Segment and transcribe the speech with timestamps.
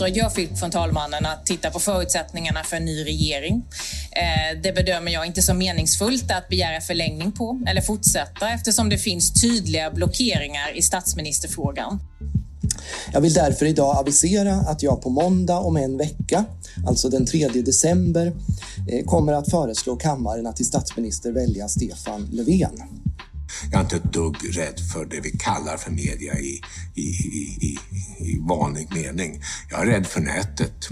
[0.00, 3.64] uppdrag jag fick från talmannen att titta på förutsättningarna för en ny regering.
[4.12, 8.98] Eh, det bedömer jag inte som meningsfullt att begära förlängning på eller fortsätta eftersom det
[8.98, 12.00] finns tydliga blockeringar i statsministerfrågan.
[13.12, 16.44] Jag vill därför idag avisera att jag på måndag om en vecka,
[16.86, 18.32] alltså den 3 december,
[18.88, 22.82] eh, kommer att föreslå kammaren att till statsminister välja Stefan Löfven.
[23.70, 26.60] Jag är inte ett dugg rädd för det vi kallar för media i,
[26.94, 27.78] i, i, i,
[28.18, 29.42] i vanlig mening.
[29.70, 30.88] Jag är rädd för nätet.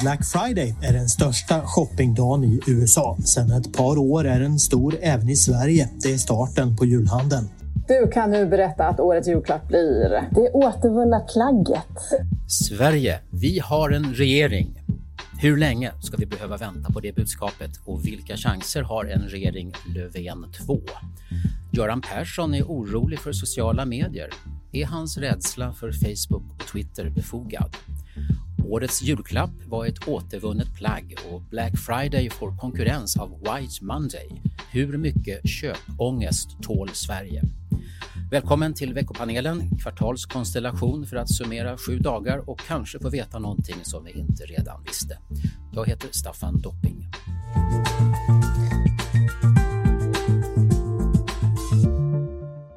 [0.00, 3.16] Black Friday är den största shoppingdagen i USA.
[3.24, 5.88] Sedan ett par år är den stor även i Sverige.
[6.02, 7.48] Det är starten på julhandeln.
[7.88, 12.26] Du kan nu berätta att årets julklapp blir det återvunna plagget.
[12.48, 14.79] Sverige, vi har en regering.
[15.42, 19.72] Hur länge ska vi behöva vänta på det budskapet och vilka chanser har en regering
[19.94, 20.80] Löfven 2?
[21.72, 24.30] Göran Persson är orolig för sociala medier.
[24.72, 27.76] Är hans rädsla för Facebook och Twitter befogad?
[28.64, 34.28] Årets julklapp var ett återvunnet plagg och Black Friday får konkurrens av White Monday.
[34.72, 37.42] Hur mycket köpångest tål Sverige?
[38.30, 44.04] Välkommen till veckopanelen, kvartalskonstellation för att summera sju dagar och kanske få veta någonting som
[44.04, 45.18] vi inte redan visste.
[45.72, 47.06] Jag heter Staffan Dopping.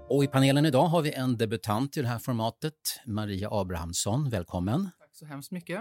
[0.10, 2.74] Och i panelen idag har vi en debutant i det här formatet,
[3.06, 4.30] Maria Abrahamsson.
[4.30, 4.90] Välkommen.
[5.00, 5.80] Tack så hemskt mycket.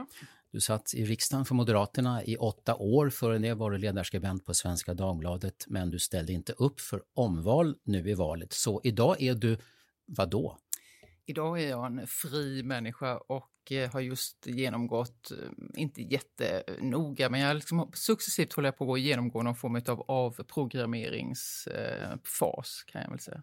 [0.52, 3.10] Du satt i riksdagen för Moderaterna i åtta år.
[3.10, 7.76] Före det var du ledarskribent på Svenska Dagbladet, men du ställde inte upp för omval
[7.84, 8.52] nu i valet.
[8.52, 9.58] Så idag är du
[10.06, 10.58] vad då?
[11.26, 15.36] Idag är jag en fri människa och eh, har just genomgått, eh,
[15.74, 22.84] inte jättenoga, men jag liksom successivt håller jag på att genomgå någon form av avprogrammeringsfas
[22.86, 23.42] eh, kan jag väl säga.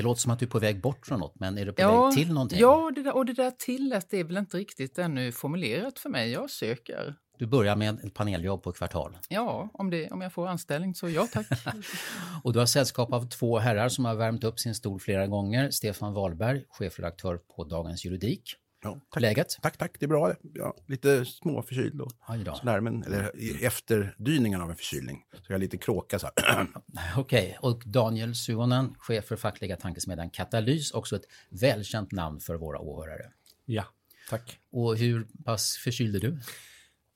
[0.00, 1.82] Det låter som att du är på väg bort från något, men är du på
[1.82, 2.58] ja, väg till någonting?
[2.58, 6.30] Ja, det där, och det där tillet är väl inte riktigt ännu formulerat för mig.
[6.30, 7.14] Jag söker.
[7.38, 9.18] Du börjar med ett paneljobb på kvartal?
[9.28, 11.46] Ja, om, det, om jag får anställning så ja tack.
[12.44, 15.70] och du har sällskap av två herrar som har värmt upp sin stol flera gånger.
[15.70, 18.54] Stefan Wahlberg, chefredaktör på Dagens Juridik.
[18.82, 19.20] Ja, tack.
[19.20, 19.58] Läget?
[19.62, 19.96] Tack, tack.
[19.98, 20.34] Det är bra.
[20.54, 22.12] Ja, lite småförkyld och
[22.56, 23.32] sådär, men eller,
[23.64, 25.24] efterdyningen av en förkylning.
[25.32, 26.66] Så jag är lite kråka så här.
[27.16, 27.70] Okej, okay.
[27.70, 33.30] och Daniel Suonen, chef för fackliga tankesmedjan Katalys, också ett välkänt namn för våra åhörare.
[33.64, 33.84] Ja,
[34.30, 34.58] tack.
[34.72, 36.38] Och hur pass förkyld är du?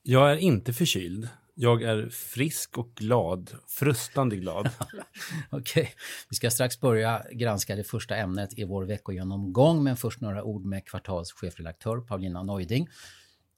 [0.03, 1.29] Jag är inte förkyld.
[1.57, 4.71] Jag är frisk och glad, frustande glad.
[5.51, 5.87] Okej, okay.
[6.29, 10.65] vi ska strax börja granska det första ämnet i vår veckogenomgång, men först några ord
[10.65, 12.89] med kvartalschefredaktör Paulina Neuding.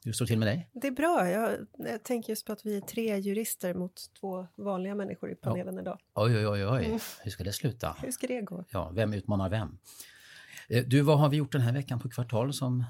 [0.05, 0.71] Hur står det till med dig?
[0.73, 1.29] Det är bra.
[1.29, 5.35] Jag, jag, tänker just på att vi är tre jurister mot två vanliga människor i
[5.35, 5.81] panelen ja.
[5.81, 5.99] idag.
[6.15, 6.85] Oj, oj, oj, oj.
[6.87, 6.99] Mm.
[7.23, 7.97] Hur ska det sluta?
[8.03, 8.65] Hur ska det gå?
[8.71, 9.79] Ja, vem utmanar vem?
[10.69, 12.85] Eh, du, vad har vi gjort den här veckan på Kvartal som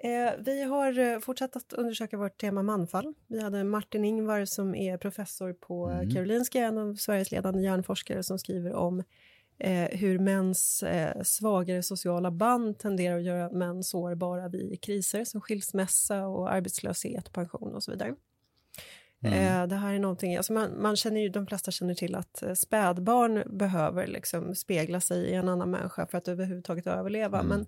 [0.00, 3.14] Eh, vi har eh, fortsatt att undersöka vårt tema manfall.
[3.26, 6.10] Vi hade Martin Ingvar som är professor på mm.
[6.10, 9.02] Karolinska, en av Sveriges ledande hjärnforskare som skriver om
[9.58, 15.40] eh, hur mäns eh, svagare sociala band tenderar att göra män sårbara vid kriser som
[15.40, 18.14] skilsmässa och arbetslöshet, pension och så vidare.
[19.22, 19.62] Mm.
[19.62, 22.42] Eh, det här är någonting, alltså man, man, känner ju, de flesta känner till att
[22.54, 27.48] spädbarn behöver liksom spegla sig i en annan människa för att överhuvudtaget överleva, mm.
[27.48, 27.66] men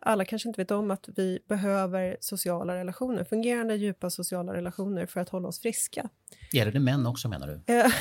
[0.00, 5.20] alla kanske inte vet om att vi behöver sociala relationer, fungerande djupa sociala relationer för
[5.20, 6.08] att hålla oss friska.
[6.52, 7.60] Gäller det män också menar du?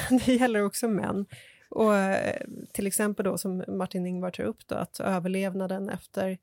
[0.25, 1.25] det gäller också män.
[1.69, 2.41] Och eh,
[2.73, 6.37] till exempel då som Martin Ingvar tar upp då, att överlevnaden efter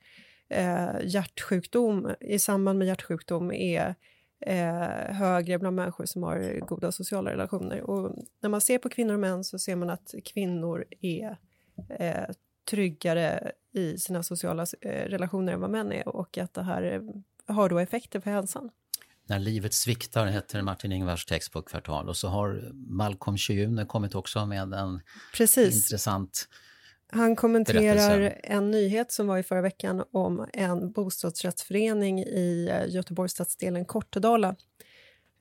[0.48, 3.94] eh, hjärtsjukdom i samband med hjärtsjukdom är
[4.40, 7.80] eh, högre bland människor som har goda sociala relationer.
[7.80, 11.36] Och när man ser på kvinnor och män så ser man att kvinnor är
[11.98, 12.34] eh,
[12.70, 17.54] tryggare i sina sociala eh, relationer än vad män är och att det här eh,
[17.54, 18.70] har då effekter för hälsan.
[19.26, 24.14] När livet sviktar heter Martin Ingvars text på Kvartal och så har Malcolm Schiune kommit
[24.14, 25.00] också med en
[25.32, 25.74] Precis.
[25.74, 26.48] intressant
[27.14, 33.84] han kommenterar en nyhet som var i förra veckan om en bostadsrättsförening i eh, Göteborgsstadsdelen
[33.84, 34.56] Kortedala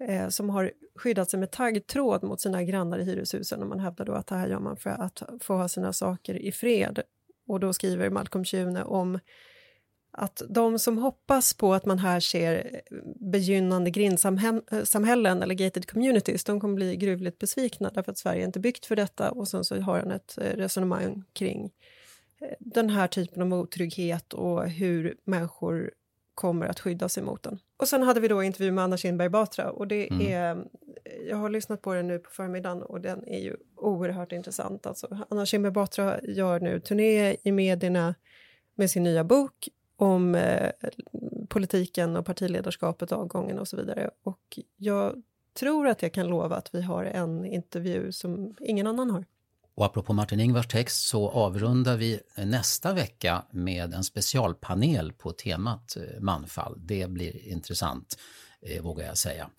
[0.07, 3.61] eh, som har skyddat sig med taggtråd mot sina grannar i hyreshusen.
[3.61, 6.35] Och man hävdar då att det här gör man för att få ha sina saker
[6.35, 7.01] i fred.
[7.47, 9.19] Och då skriver Malcolm Tjune om
[10.11, 12.81] att de som hoppas på att man här ser
[13.15, 18.59] begynnande grindsamhällen eller gated communities, de kommer bli gruvligt besvikna därför att Sverige är inte
[18.59, 19.31] byggt för detta.
[19.31, 21.71] Och sen så har han ett eh, resonemang kring
[22.41, 25.91] eh, den här typen av otrygghet och hur människor
[26.41, 27.59] kommer att skydda sig mot den.
[27.77, 30.27] Och sen hade vi då intervju med Anna Kinberg Batra och det mm.
[30.27, 30.63] är,
[31.29, 34.85] jag har lyssnat på den nu på förmiddagen och den är ju oerhört intressant.
[34.85, 38.15] Alltså, Anna Kinberg Batra gör nu turné i medierna
[38.75, 40.71] med sin nya bok om eh,
[41.49, 44.09] politiken och partiledarskapet, avgången och så vidare.
[44.23, 45.23] Och jag
[45.53, 49.25] tror att jag kan lova att vi har en intervju som ingen annan har.
[49.75, 55.95] Och apropå Martin Ingvars text så avrundar vi nästa vecka med en specialpanel på temat
[55.95, 56.75] eh, manfall.
[56.85, 58.17] Det blir intressant,
[58.67, 59.49] eh, vågar jag säga.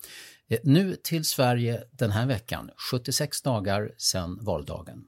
[0.49, 5.03] Eh, nu till Sverige den här veckan, 76 dagar sedan valdagen.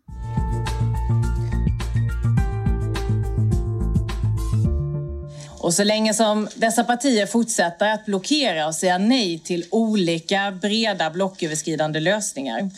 [5.65, 11.09] Och så länge som dessa partier fortsätter att blockera och säga nej till olika breda
[11.09, 12.69] blocköverskridande lösningar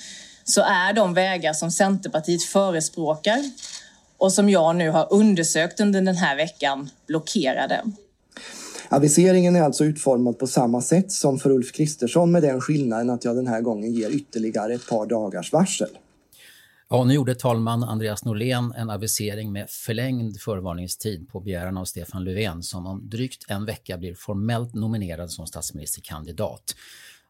[0.47, 3.39] så är de vägar som Centerpartiet förespråkar
[4.17, 7.81] och som jag nu har undersökt under den här veckan blockerade.
[8.89, 13.25] Aviseringen är alltså utformad på samma sätt som för Ulf Kristersson med den skillnaden att
[13.25, 15.89] jag den här gången ger ytterligare ett par dagars varsel.
[16.89, 22.23] Ja, nu gjorde talman Andreas Norlén en avisering med förlängd förvarningstid på begäran av Stefan
[22.23, 26.75] Löfven som om drygt en vecka blir formellt nominerad som statsministerkandidat.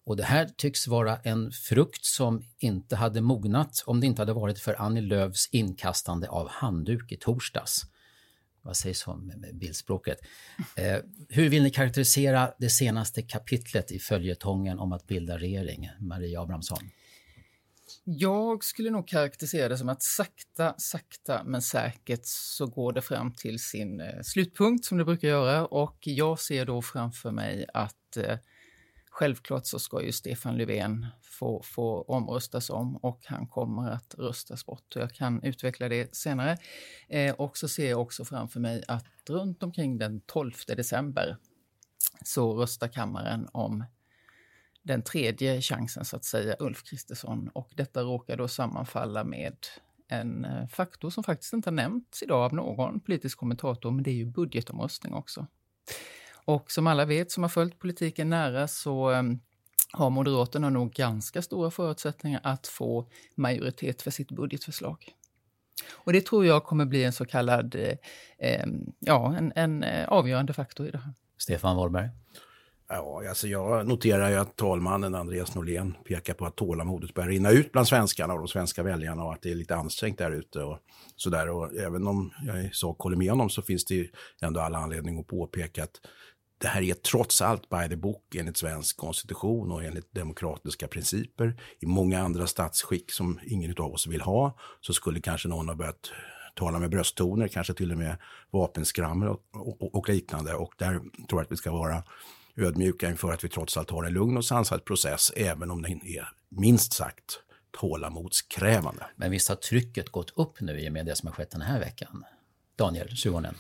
[0.08, 4.34] Och det här tycks vara en frukt som inte hade mognat om det inte hade
[4.34, 7.82] varit för Annie Lööfs inkastande av handduk i torsdags.
[8.62, 10.18] Vad sägs om bildspråket?
[10.76, 11.00] Eh,
[11.30, 15.90] hur vill ni karaktärisera det senaste kapitlet i följetongen om att bilda regering?
[16.00, 16.90] Maria Abrahamsson.
[18.04, 23.34] Jag skulle nog karaktärisera det som att sakta, sakta men säkert så går det fram
[23.34, 28.18] till sin eh, slutpunkt som det brukar göra och jag ser då framför mig att
[28.18, 28.38] eh,
[29.18, 34.66] självklart så ska ju Stefan Löfven få, få omröstas om och han kommer att röstas
[34.66, 34.96] bort.
[34.96, 36.58] Jag kan utveckla det senare.
[37.10, 41.38] Eh, och så ser jag också framför mig att runt omkring den 12 december
[42.26, 43.86] så röstar kammaren om
[44.84, 47.50] den tredje chansen så att säga, Ulf Kristersson.
[47.54, 49.58] Och detta råkar då sammanfalla med
[50.08, 54.12] en eh, faktor som faktiskt inte har nämnts idag av någon politisk kommentator, men det
[54.12, 55.48] är ju budgetomröstning också.
[56.48, 59.40] Och som alla vet som har följt politiken nära så um,
[59.92, 65.06] har Moderaterna nog ganska stora förutsättningar att få majoritet för sitt budgetförslag.
[65.94, 67.98] Och det tror jag kommer bli en så kallad, eh,
[68.40, 71.14] ehm, ja, en, en eh, avgörande faktor i det här.
[71.38, 72.10] Stefan Wahlberg?
[72.90, 77.52] Ja, alltså jag noterar ju att talmannen Andreas Norlén pekar på att tålamodet börjar rinna
[77.52, 80.60] ut bland svenskarna och de svenska väljarna och att det är lite ansträngt där ute
[80.60, 80.80] och
[81.16, 81.50] sådär.
[81.50, 84.10] Och även om jag i sak håller med honom så finns det
[84.42, 86.02] ändå alla anledning att påpeka att
[86.58, 91.62] det här är trots allt by the book enligt svensk konstitution och enligt demokratiska principer.
[91.80, 95.76] I många andra statsskick som ingen av oss vill ha så skulle kanske någon ha
[95.76, 96.12] börjat
[96.56, 98.18] tala med brösttoner, kanske till och med
[98.52, 100.54] vapenskrammel och, och, och, liknande.
[100.54, 102.04] Och där tror jag att vi ska vara
[102.56, 105.92] ödmjuka inför att vi trots allt har en lugn och sansad process, även om den
[105.92, 107.40] är minst sagt
[107.72, 109.06] tålamodskrävande.
[109.16, 111.62] Men visst har trycket gått upp nu i och med det som har skett den
[111.62, 112.24] här veckan?
[112.76, 113.56] Daniel Suhonen.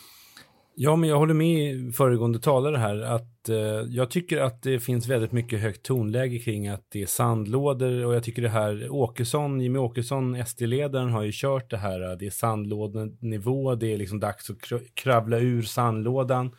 [0.79, 3.55] Ja, men jag håller med föregående talare här att eh,
[3.89, 8.15] jag tycker att det finns väldigt mycket högt tonläge kring att det är sandlådor och
[8.15, 12.25] jag tycker det här Åkesson, Jimmy Åkesson, SD-ledaren har ju kört det här, eh, det
[12.25, 14.57] är sandlådenivå, det är liksom dags att
[14.93, 16.55] kravla ur sandlådan.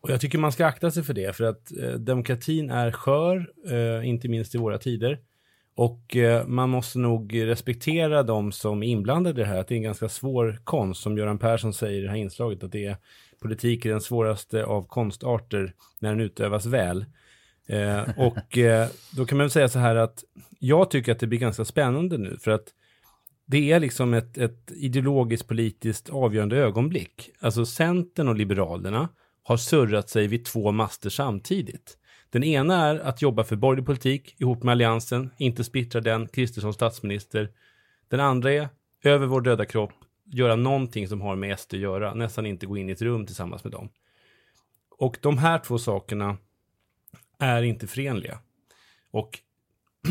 [0.00, 3.50] Och jag tycker man ska akta sig för det, för att eh, demokratin är skör,
[3.70, 5.18] eh, inte minst i våra tider.
[5.74, 9.74] Och eh, man måste nog respektera de som är inblandade i det här, att det
[9.74, 12.84] är en ganska svår konst, som Göran Persson säger i det här inslaget, att det
[12.84, 12.96] är
[13.40, 17.04] politik är den svåraste av konstarter när den utövas väl.
[17.66, 20.24] Eh, och eh, då kan man väl säga så här att
[20.58, 22.64] jag tycker att det blir ganska spännande nu, för att
[23.46, 27.30] det är liksom ett, ett ideologiskt politiskt avgörande ögonblick.
[27.40, 29.08] Alltså Centern och Liberalerna
[29.42, 31.96] har surrat sig vid två master samtidigt.
[32.30, 36.74] Den ena är att jobba för borgerlig politik ihop med Alliansen, inte splittra den, Kristersson
[36.74, 37.50] statsminister.
[38.08, 38.68] Den andra är,
[39.04, 39.92] över vår döda kropp
[40.30, 43.26] göra någonting som har med SD att göra, nästan inte gå in i ett rum
[43.26, 43.88] tillsammans med dem.
[44.90, 46.36] Och de här två sakerna
[47.38, 48.38] är inte förenliga.
[49.10, 49.38] Och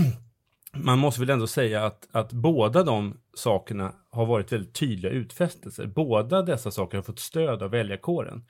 [0.74, 5.86] man måste väl ändå säga att, att båda de sakerna har varit väldigt tydliga utfästelser.
[5.86, 8.46] Båda dessa saker har fått stöd av väljarkåren.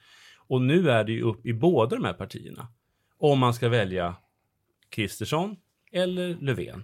[0.47, 2.67] Och nu är det ju upp i båda de här partierna
[3.17, 4.15] om man ska välja
[4.89, 5.55] Kristersson
[5.91, 6.83] eller Löfven.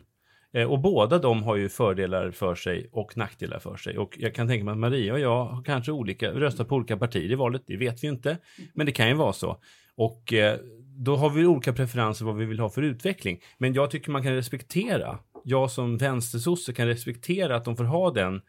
[0.56, 3.98] Eh, och båda de har ju fördelar för sig och nackdelar för sig.
[3.98, 6.98] Och jag kan tänka mig att Maria och jag har kanske olika, röstar på olika
[6.98, 8.38] partier i valet, det vet vi inte.
[8.74, 9.58] Men det kan ju vara så.
[9.96, 10.60] Och eh,
[10.98, 13.42] då har vi olika preferenser vad vi vill ha för utveckling.
[13.58, 18.12] Men jag tycker man kan respektera, jag som vänstersosse kan respektera att de får ha
[18.12, 18.42] den,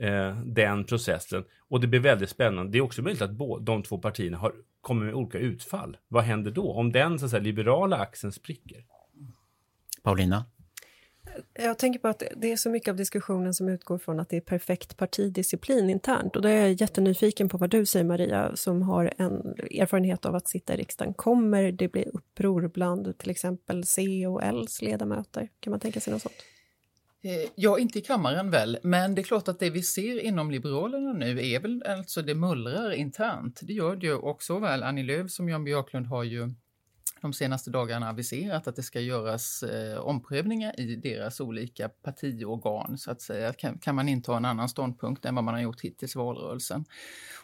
[0.00, 1.44] eh, den processen.
[1.68, 2.72] Och det blir väldigt spännande.
[2.72, 5.96] Det är också möjligt att de två partierna har, kommer med olika utfall.
[6.08, 6.72] Vad händer då?
[6.72, 8.84] Om den så att säga, liberala axeln spricker?
[10.02, 10.44] Paulina?
[11.54, 14.36] Jag tänker på att det är så mycket av diskussionen som utgår från att det
[14.36, 16.36] är perfekt partidisciplin internt.
[16.36, 19.32] Och då är jag jättenyfiken på vad du säger, Maria, som har en
[19.80, 21.14] erfarenhet av att sitta i riksdagen.
[21.14, 25.48] Kommer det bli uppror bland till exempel C och Ls ledamöter?
[25.60, 26.44] Kan man tänka sig något sånt?
[27.24, 30.50] Eh, ja, inte i kammaren väl, men det är klart att det vi ser inom
[30.50, 33.60] Liberalerna nu är väl alltså det mullrar internt.
[33.62, 36.54] Det gör det ju och såväl Annie Lööf som Jan Björklund har ju
[37.24, 43.10] de senaste dagarna aviserat att det ska göras eh, omprövningar i deras olika partiorgan så
[43.10, 43.52] att säga.
[43.52, 46.84] Kan, kan man inta en annan ståndpunkt än vad man har gjort hittills i valrörelsen.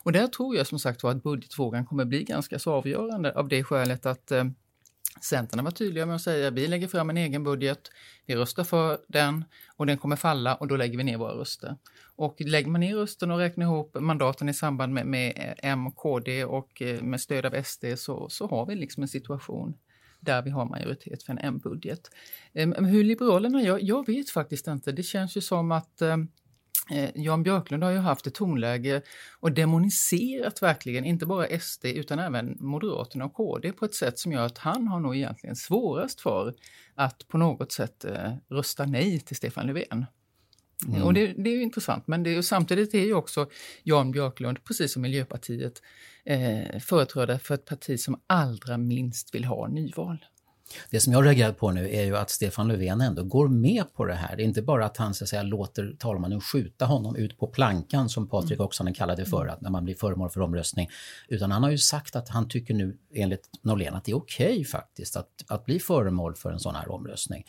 [0.03, 3.65] Och där tror jag som sagt att budgetfrågan kommer bli ganska så avgörande av det
[3.65, 4.45] skälet att eh,
[5.21, 7.91] Centern var tydliga med att säga att vi lägger fram en egen budget,
[8.27, 9.45] vi röstar för den
[9.77, 11.77] och den kommer falla och då lägger vi ner våra röster.
[12.21, 15.87] Och lägger man ner rösten och räknar ihop mandaten i samband med, med eh, M
[15.87, 19.75] och KD och eh, med stöd av SD så, så har vi liksom en situation
[20.21, 22.01] där vi har majoritet för en M-budget.
[22.55, 24.93] Ehm, hur Liberalerna gör, jag vet faktiskt inte.
[24.93, 26.17] Det känns ju som att eh,
[27.15, 29.03] Jan Björklund har ju haft ett tonläge
[29.41, 34.33] och demoniserat verkligen, inte bara SD utan även Moderaterna och KD på ett sätt som
[34.33, 36.55] gör att han har nog egentligen svårast för
[36.95, 38.05] att på något sätt
[38.49, 40.07] rösta nej till Stefan Löfven.
[40.89, 41.03] Mm.
[41.03, 43.49] Och det, det, är ju intressant, men det samtidigt är ju också
[43.83, 45.83] Jan Björklund, precis som Miljöpartiet,
[46.25, 50.19] eh, företrädare för ett parti som allra minst vill ha nyval.
[50.91, 54.05] Det som jag reagerar på nu är ju att Stefan Löfven ändå går med på
[54.05, 54.37] det här.
[54.37, 57.47] Det är inte bara att han så att säga, låter talmannen skjuta honom ut på
[57.47, 58.67] plankan som Patrik mm.
[58.67, 60.89] Oksanen kallade det för, att när man blir föremål för omröstning.
[61.29, 64.53] Utan han har ju sagt att han tycker nu enligt Norlén att det är okej
[64.53, 67.45] okay, faktiskt att, att bli föremål för en sån här omröstning.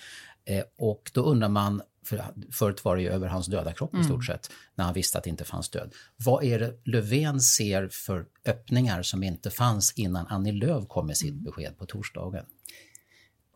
[0.45, 4.01] Eh, och då undrar man, för förut var det ju över hans döda kropp mm.
[4.01, 5.93] i stort sett, när han visste att det inte fanns död.
[6.17, 11.17] Vad är det Löfven ser för öppningar som inte fanns innan Annie Lööf kom med
[11.17, 11.43] sitt mm.
[11.43, 12.45] besked på torsdagen?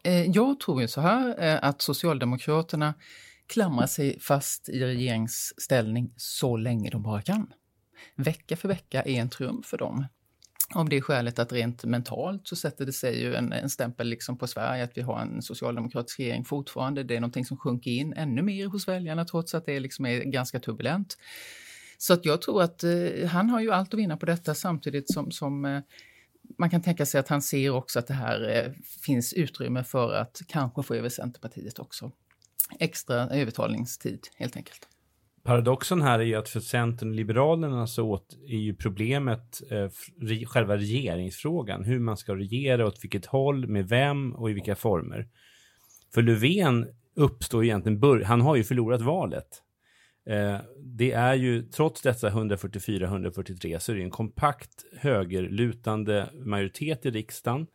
[0.04, 2.94] Eh, jag tror ju så här eh, att Socialdemokraterna
[3.48, 7.54] klamrar sig fast i regeringsställning så länge de bara kan.
[8.16, 10.06] Vecka för vecka är en triumf för dem.
[10.74, 14.38] Av det skälet att rent mentalt så sätter det sig ju en, en stämpel liksom
[14.38, 17.04] på Sverige att vi har en socialdemokratisk regering fortfarande.
[17.04, 20.20] Det är någonting som sjunker in ännu mer hos väljarna trots att det liksom är
[20.20, 21.18] ganska turbulent.
[21.98, 25.14] Så att jag tror att eh, han har ju allt att vinna på detta samtidigt
[25.14, 25.82] som, som eh,
[26.58, 28.72] man kan tänka sig att han ser också att det här eh,
[29.06, 32.12] finns utrymme för att kanske få över Centerpartiet också.
[32.80, 34.88] Extra övertalningstid helt enkelt.
[35.46, 39.90] Paradoxen här är ju att för Centern och Liberalerna så är ju problemet eh,
[40.46, 41.84] själva regeringsfrågan.
[41.84, 45.28] Hur man ska regera, åt vilket håll, med vem och i vilka former.
[46.14, 49.48] För Löfven uppstår egentligen, han har ju förlorat valet.
[50.30, 57.12] Eh, det är ju, trots dessa 144-143, så är det en kompakt högerlutande majoritet i
[57.12, 57.68] riksdagen.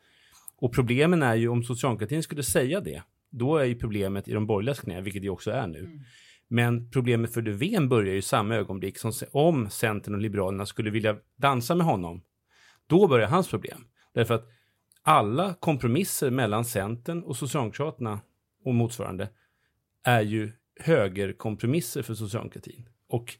[0.57, 4.47] Och problemen är ju om socialdemokratin skulle säga det, då är ju problemet i de
[4.47, 5.79] borgerligas knä, vilket det också är nu.
[5.79, 6.01] Mm.
[6.53, 11.17] Men problemet för Löfven börjar ju samma ögonblick som om Centern och Liberalerna skulle vilja
[11.37, 12.23] dansa med honom.
[12.87, 13.85] Då börjar hans problem.
[14.15, 14.49] Därför att
[15.03, 18.21] alla kompromisser mellan Centern och Socialdemokraterna
[18.65, 19.29] och motsvarande
[20.05, 22.89] är ju högerkompromisser för socialdemokratin.
[23.09, 23.35] Och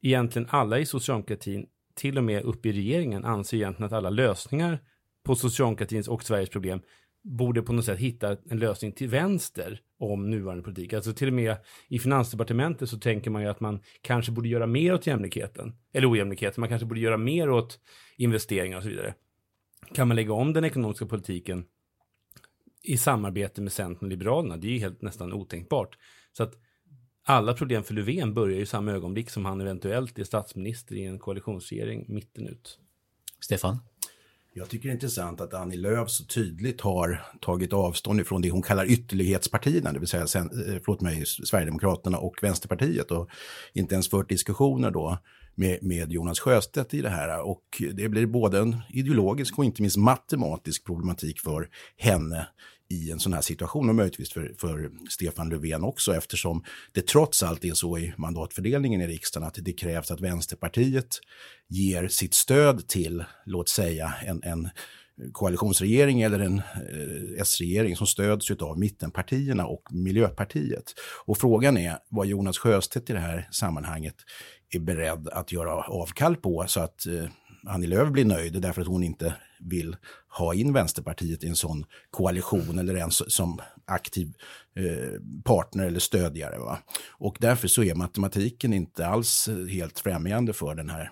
[0.00, 4.78] egentligen alla i socialdemokratin, till och med upp i regeringen, anser egentligen att alla lösningar
[5.24, 6.80] på socialdemokratins och Sveriges problem
[7.22, 10.92] borde på något sätt hitta en lösning till vänster om nuvarande politik.
[10.92, 11.56] Alltså till och med
[11.88, 16.10] i finansdepartementet så tänker man ju att man kanske borde göra mer åt jämlikheten, eller
[16.10, 17.78] ojämlikheten, man kanske borde göra mer åt
[18.16, 19.14] investeringar och så vidare.
[19.94, 21.64] Kan man lägga om den ekonomiska politiken
[22.82, 24.56] i samarbete med Centern och Liberalerna?
[24.56, 25.98] Det är ju helt nästan otänkbart.
[26.32, 26.54] Så att
[27.24, 31.18] alla problem för Löfven börjar i samma ögonblick som han eventuellt är statsminister i en
[31.18, 32.78] koalitionsregering mitten ut.
[33.40, 33.78] Stefan?
[34.58, 38.50] Jag tycker det är intressant att Annie Lööf så tydligt har tagit avstånd ifrån det
[38.50, 43.28] hon kallar ytterlighetspartierna, det vill säga sen, eh, förlåt mig, Sverigedemokraterna och Vänsterpartiet och
[43.72, 45.18] inte ens fört diskussioner då
[45.54, 47.40] med, med Jonas Sjöstedt i det här.
[47.40, 52.48] Och det blir både en ideologisk och inte minst matematisk problematik för henne
[52.90, 57.42] i en sån här situation och möjligtvis för, för Stefan Löfven också eftersom det trots
[57.42, 61.20] allt är så i mandatfördelningen i riksdagen att det krävs att Vänsterpartiet
[61.68, 64.68] ger sitt stöd till, låt säga, en, en
[65.32, 70.94] koalitionsregering eller en eh, S-regering som stöds av mittenpartierna och Miljöpartiet.
[71.24, 74.14] Och frågan är vad Jonas Sjöstedt i det här sammanhanget
[74.70, 77.24] är beredd att göra avkall på så att eh,
[77.66, 79.96] Annie Lööf blir nöjd därför att hon inte vill
[80.28, 84.32] ha in Vänsterpartiet i en sån koalition eller ens som aktiv
[84.74, 86.58] eh, partner eller stödjare.
[86.58, 86.78] Va?
[87.10, 91.10] Och därför så är matematiken inte alls helt främjande för den här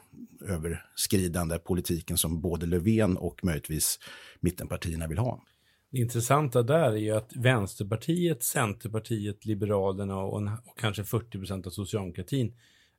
[0.48, 3.98] överskridande politiken som både Löfven och möjligtvis
[4.40, 5.42] mittenpartierna vill ha.
[5.90, 11.70] Det intressanta där är ju att Vänsterpartiet, Centerpartiet, Liberalerna och, och kanske 40 procent av
[11.70, 12.54] socialdemokratin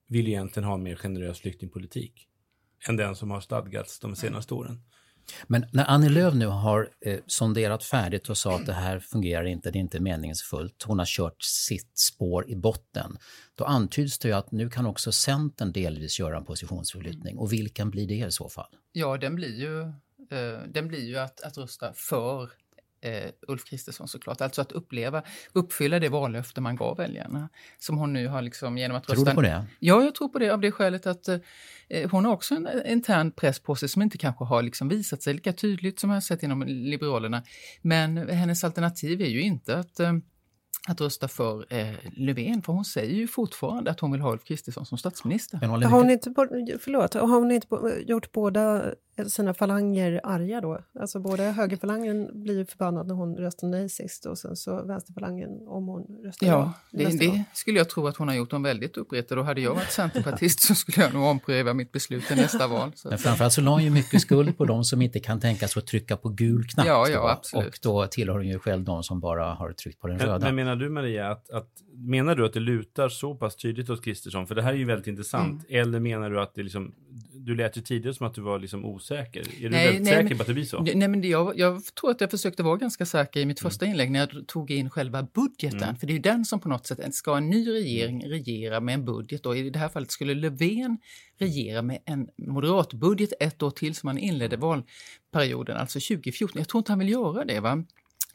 [0.08, 2.28] vill egentligen ha en mer generös flyktingpolitik
[2.88, 4.82] än den som har stadgats de senaste åren.
[5.48, 9.44] Men när Annie Lööf nu har eh, sonderat färdigt och sa att det här fungerar
[9.44, 13.18] inte, det är inte meningsfullt, hon har kört sitt spår i botten,
[13.56, 17.38] då antyds det ju att nu kan också Centern delvis göra en positionsförflyttning.
[17.38, 18.70] Och vilken blir det i så fall?
[18.92, 22.50] Ja, den blir ju, eh, den blir ju att, att rösta för
[23.02, 24.42] eh, Ulf Kristersson såklart.
[24.42, 25.24] Alltså att uppleva,
[25.54, 27.50] uppfylla det vallöfte man gav väljarna.
[27.78, 29.32] Som hon nu har liksom genom att tror rösta...
[29.32, 29.66] Tror du på det?
[29.80, 33.32] Ja, jag tror på det av det skälet att eh, hon har också en intern
[33.32, 36.22] press på sig som inte kanske har liksom visat sig lika tydligt som jag har
[36.22, 37.44] sett inom Liberalerna.
[37.82, 40.14] Men hennes alternativ är ju inte att eh,
[40.88, 44.44] att rösta för eh, Löfven, för hon säger ju fortfarande att hon vill ha Ulf
[44.44, 45.58] Kristersson som statsminister.
[45.58, 46.34] Har hon inte,
[46.80, 47.68] förlåt, har hon inte
[48.08, 48.94] gjort båda
[49.26, 50.80] sina falanger arga då?
[51.00, 55.88] Alltså både högerfalangen blir förbannad när hon röstar nej sist och sen så vänsterfalangen om
[55.88, 56.74] hon röstar ja.
[56.92, 59.76] Det, det skulle jag tro att hon har gjort dem väldigt uppretade och hade jag
[59.76, 62.92] varit centerpartist så skulle jag nog ompröva mitt beslut i nästa val.
[62.96, 63.10] Så.
[63.10, 65.80] Men framförallt så la hon ju mycket skuld på de som inte kan tänka sig
[65.80, 66.88] att trycka på gul knapp.
[66.88, 67.68] Ja, ja, absolut.
[67.68, 70.46] Och då tillhör hon ju själv de som bara har tryckt på den röda.
[70.46, 74.04] Men menar du Maria att, att menar du att det lutar så pass tydligt åt
[74.04, 74.48] Kristersson?
[74.48, 75.70] För det här är ju väldigt intressant.
[75.70, 75.82] Mm.
[75.82, 76.94] Eller menar du att det liksom
[77.48, 79.40] du lät ju tidigare som att du var liksom osäker.
[79.40, 80.82] Är du nej, väldigt nej, säker på att det blir så?
[80.82, 83.94] Nej, men jag, jag, tror att jag försökte vara ganska säker i mitt första mm.
[83.94, 85.84] inlägg när jag tog in själva budgeten.
[85.84, 85.96] Mm.
[85.96, 88.30] För det är ju den som på något sätt, ska en ny regering mm.
[88.30, 90.98] regera med en budget och i det här fallet skulle Löfven
[91.38, 96.60] regera med en moderatbudget ett år till som han inledde valperioden, alltså 2014.
[96.60, 97.60] Jag tror inte han vill göra det.
[97.60, 97.84] va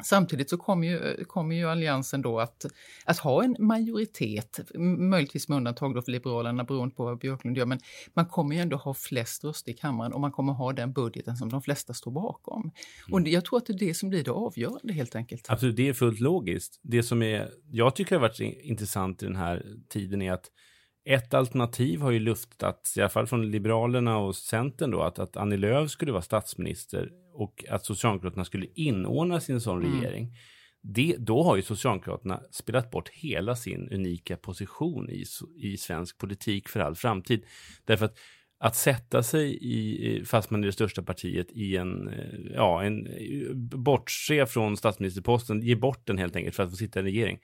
[0.05, 2.67] Samtidigt så kommer ju, kommer ju Alliansen då att,
[3.05, 4.61] att ha en majoritet,
[4.99, 7.79] möjligtvis med undantag då för Liberalerna beroende på vad Björklund gör, men
[8.15, 11.37] man kommer ju ändå ha flest röster i kammaren och man kommer ha den budgeten
[11.37, 12.61] som de flesta står bakom.
[12.63, 12.73] Mm.
[13.13, 15.51] Och jag tror att det är det som blir det avgörande helt enkelt.
[15.51, 16.81] Absolut, det är fullt logiskt.
[16.83, 20.51] Det som är, jag tycker har varit intressant i den här tiden är att
[21.05, 25.37] ett alternativ har ju luftats, i alla fall från Liberalerna och Centern då, att, att
[25.37, 30.01] Annie Lööf skulle vara statsminister och att Socialdemokraterna skulle inordnas i en sån mm.
[30.01, 30.37] regering.
[30.83, 35.25] Det, då har ju Socialdemokraterna spelat bort hela sin unika position i,
[35.57, 37.45] i svensk politik för all framtid.
[37.85, 38.19] Därför att
[38.65, 42.11] att sätta sig i, fast man är det största partiet, i en,
[42.55, 43.09] ja, en,
[43.71, 47.39] bortse från statsministerposten, ge bort den helt enkelt för att få sitta i en regering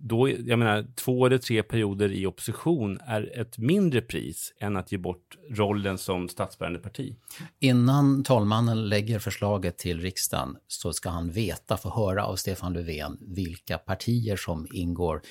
[0.00, 4.92] då, jag menar, två eller tre perioder i opposition är ett mindre pris än att
[4.92, 7.16] ge bort rollen som statsbärande parti.
[7.58, 13.18] Innan talmannen lägger förslaget till riksdagen så ska han veta, få höra av Stefan Löfven,
[13.20, 15.22] vilka partier som ingår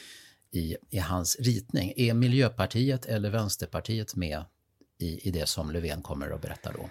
[0.52, 1.94] i, i hans ritning.
[1.96, 4.44] Är Miljöpartiet eller Vänsterpartiet med
[5.00, 6.90] i, i det som Löfven kommer att berätta då?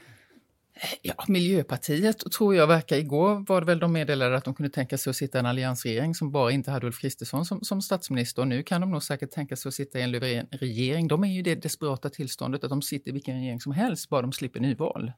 [1.03, 4.99] Ja, Miljöpartiet tror jag verkar, igår var det väl de meddelade att de kunde tänka
[4.99, 8.43] sig att sitta i en alliansregering som bara inte hade Ulf Kristersson som, som statsminister.
[8.43, 10.12] Och nu kan de nog säkert tänka sig att sitta i en
[10.51, 11.09] regering.
[11.09, 14.09] De är ju i det desperata tillståndet att de sitter i vilken regering som helst,
[14.09, 15.12] bara de slipper nyval.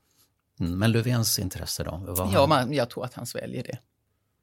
[0.60, 2.04] Mm, men Löfvens intresse då?
[2.06, 3.78] Vad ja, man, jag tror att han sväljer det.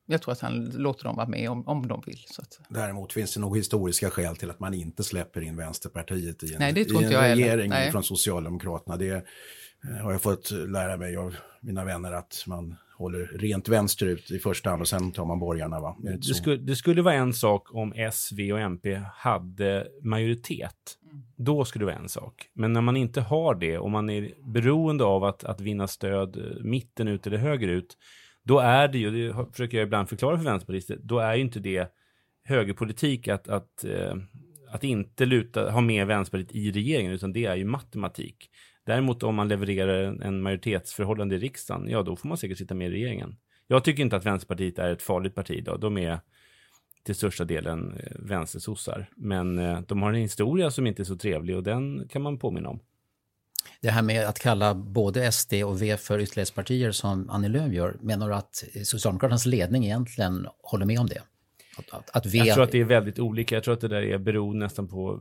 [0.09, 2.23] Jag tror att han låter dem vara med om, om de vill.
[2.27, 2.59] Så att...
[2.69, 6.59] Däremot finns det nog historiska skäl till att man inte släpper in Vänsterpartiet i en,
[6.59, 8.97] Nej, i en regering från Socialdemokraterna.
[8.97, 9.23] Det Eh,
[10.03, 14.69] har jag fått lära mig av mina vänner att man håller rent vänsterut i första
[14.69, 15.79] hand och sen tar man borgarna.
[15.79, 15.97] Va?
[15.99, 20.97] Det, det, skulle, det skulle vara en sak om S, V och MP hade majoritet.
[21.03, 21.23] Mm.
[21.35, 22.49] Då skulle det vara en sak.
[22.53, 26.37] Men när man inte har det och man är beroende av att, att vinna stöd
[26.37, 27.97] eh, mitten ut eller högerut,
[28.43, 31.59] då är det ju, det försöker jag ibland förklara för vänsterpartister, då är ju inte
[31.59, 31.91] det
[32.43, 34.15] högerpolitik att, att, eh,
[34.71, 38.49] att inte luta, ha med Vänsterpartiet i regeringen, utan det är ju matematik.
[38.87, 42.87] Däremot om man levererar en majoritetsförhållande i riksdagen, ja då får man säkert sitta med
[42.87, 43.35] i regeringen.
[43.67, 45.79] Jag tycker inte att Vänsterpartiet är ett farligt parti idag.
[45.79, 46.19] De är
[47.03, 49.09] till största delen eh, vänstersossar.
[49.15, 52.39] Men eh, de har en historia som inte är så trevlig och den kan man
[52.39, 52.79] påminna om.
[53.81, 57.97] Det här med att kalla både SD och V för ytterlighetspartier som Annie Lööf gör,
[58.01, 61.21] menar du att Socialdemokraternas ledning egentligen håller med om det?
[61.77, 62.33] Att, att, att.
[62.33, 63.55] Jag tror att det är väldigt olika.
[63.55, 65.19] Jag tror att det där är beroende nästan på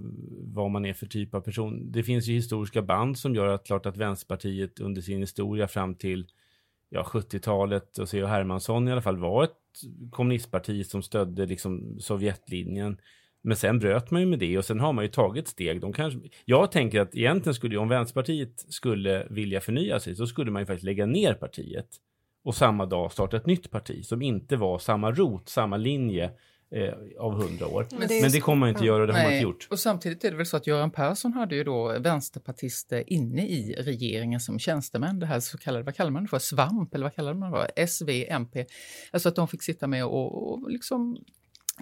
[0.54, 1.92] vad man är för typ av person.
[1.92, 5.94] Det finns ju historiska band som gör att klart att Vänsterpartiet under sin historia fram
[5.94, 6.26] till
[6.88, 8.26] ja, 70-talet och C.H.
[8.26, 9.50] Hermansson i alla fall var ett
[10.10, 13.00] kommunistparti som stödde liksom Sovjetlinjen.
[13.42, 15.80] Men sen bröt man ju med det och sen har man ju tagit steg.
[15.80, 20.50] De kanske, jag tänker att egentligen skulle om Vänsterpartiet skulle vilja förnya sig så skulle
[20.50, 21.88] man ju faktiskt lägga ner partiet
[22.46, 26.30] och samma dag starta ett nytt parti som inte var samma rot, samma linje
[26.74, 27.87] eh, av hundra år.
[27.98, 29.22] Men det, Men det kommer man inte göra och det Nej.
[29.22, 29.68] har man inte gjort.
[29.70, 33.74] Och samtidigt är det väl så att Göran Persson hade ju då vänsterpartister inne i
[33.78, 37.14] regeringen som tjänstemän, det här så kallade, vad kallar man det för, svamp eller vad
[37.14, 38.66] kallar man det för, SV, MP.
[39.11, 41.16] Alltså att de fick sitta med och, och liksom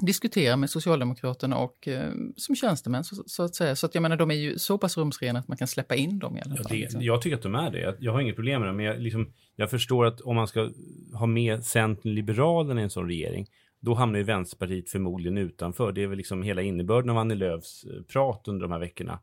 [0.00, 3.76] diskutera med Socialdemokraterna och eh, som tjänstemän så, så, att säga.
[3.76, 6.18] Så att jag menar, de är ju så pass rumsrena att man kan släppa in
[6.18, 6.66] dem i alla fall.
[6.68, 7.02] Ja, det, liksom.
[7.02, 7.96] jag tycker att de är det.
[8.00, 10.70] Jag har inget problem med det, men jag, liksom, jag förstår att om man ska
[11.14, 13.46] ha med Centern Liberalerna i en sån regering,
[13.80, 15.92] då hamnar ju Vänsterpartiet förmodligen utanför.
[15.92, 19.18] Det är väl liksom hela innebörden av Annie Lööfs eh, prat under de här veckorna.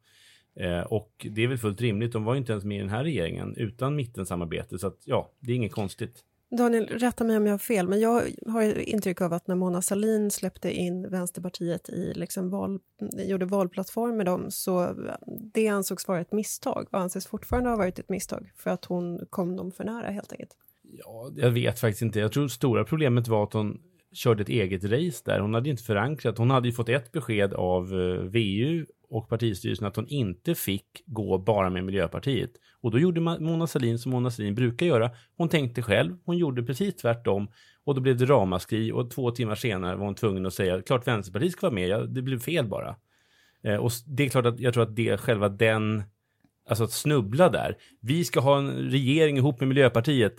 [0.60, 2.14] Eh, och det är väl fullt rimligt.
[2.14, 5.52] De var inte ens med i den här regeringen utan mittensamarbete, så att ja, det
[5.52, 6.24] är inget konstigt.
[6.58, 9.82] Daniel, rätta mig om jag har fel, men jag har intryck av att när Mona
[9.82, 12.80] Sahlin släppte in Vänsterpartiet i liksom val,
[13.18, 15.16] gjorde valplattform med dem, så eh,
[15.54, 19.26] det ansågs vara ett misstag och anses fortfarande ha varit ett misstag för att hon
[19.30, 20.52] kom dem för nära helt enkelt.
[20.82, 22.20] Ja, jag vet faktiskt inte.
[22.20, 23.82] Jag tror stora problemet var att hon
[24.14, 25.40] körde ett eget race där.
[25.40, 26.38] Hon hade inte förankrat.
[26.38, 31.04] Hon hade ju fått ett besked av eh, VU och partistyrelsen att hon inte fick
[31.06, 32.52] gå bara med Miljöpartiet.
[32.82, 35.12] Och då gjorde Mona Sahlin som Mona Sahlin brukar göra.
[35.38, 37.48] Hon tänkte själv, hon gjorde precis tvärtom
[37.84, 41.08] och då blev det ramaskri och två timmar senare var hon tvungen att säga klart
[41.08, 42.96] Vänsterpartiet ska vara med, ja, det blev fel bara.
[43.64, 46.04] Eh, och det är klart att jag tror att det själva den,
[46.70, 47.78] alltså att snubbla där.
[48.00, 50.36] Vi ska ha en regering ihop med Miljöpartiet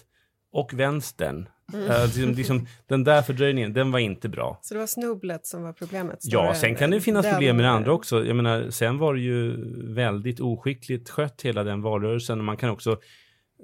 [0.53, 1.49] och vänstern.
[1.73, 1.91] Mm.
[1.91, 4.59] Uh, liksom, liksom, den där fördröjningen, den var inte bra.
[4.63, 6.19] Så det var snubblet som var problemet?
[6.23, 8.25] Ja, sen kan det finnas problem med det andra också.
[8.25, 9.57] Jag menar, sen var det ju
[9.95, 12.39] väldigt oskickligt skött hela den valrörelsen.
[12.39, 12.97] Och man kan också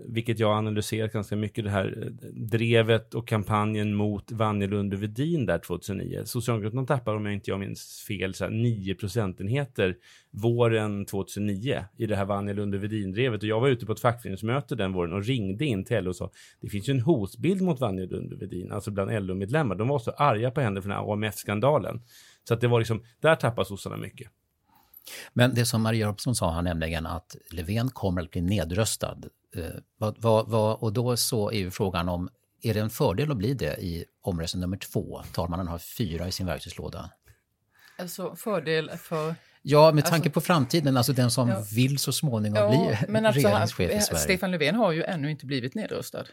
[0.06, 5.46] vilket jag analyserat ganska mycket, det här eh, drevet och kampanjen mot Vanjelund och Vedin
[5.46, 6.22] där 2009.
[6.24, 9.96] Socialdemokraterna tappar, om jag inte jag minns fel, så 9 procentenheter
[10.30, 13.42] våren 2009 i det här Vanjelund och Vedin-drevet.
[13.42, 16.16] Och jag var ute på ett fackföreningsmöte den våren och ringde in till LO och
[16.16, 16.30] sa
[16.60, 19.74] det finns ju en hotbild mot Vanjelund och Vedin, alltså bland LO-medlemmar.
[19.74, 22.02] De var så arga på henne för den här AMF-skandalen.
[22.48, 24.30] Så att det var liksom, där tappar sossarna mycket.
[25.32, 29.18] Men det som Maria Robson sa här, nämligen att Löfven kommer att bli nedröstad.
[29.58, 32.28] Eh, vad, vad, vad, och då så är ju frågan om,
[32.62, 35.22] är det en fördel att bli det i omröstning nummer två?
[35.32, 37.10] Talmannen har fyra i sin verktygslåda.
[37.98, 39.34] Alltså fördel för?
[39.62, 43.16] Ja, med tanke alltså, på framtiden, alltså den som ja, vill så småningom ja, bli
[43.26, 44.20] alltså, regeringschef i Sverige.
[44.20, 46.24] Stefan Löfven har ju ännu inte blivit nedröstad.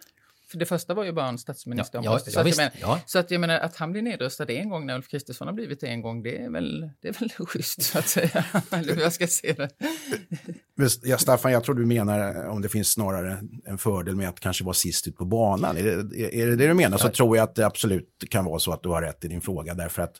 [0.55, 2.01] För det första var ju bara en statsminister.
[2.03, 2.99] Ja, ja, så, att visst, menar, ja.
[3.05, 5.79] så att jag menar att han blir nedröstad en gång när Ulf Kristersson har blivit
[5.79, 8.45] det en gång, det är väl, det är väl schysst så att säga.
[8.71, 9.69] Eller hur jag ska se det.
[11.03, 14.63] Ja, Staffan, jag tror du menar om det finns snarare en fördel med att kanske
[14.63, 15.77] vara sist ut på banan.
[15.77, 18.59] Är det är det, det du menar så tror jag att det absolut kan vara
[18.59, 20.19] så att du har rätt i din fråga därför att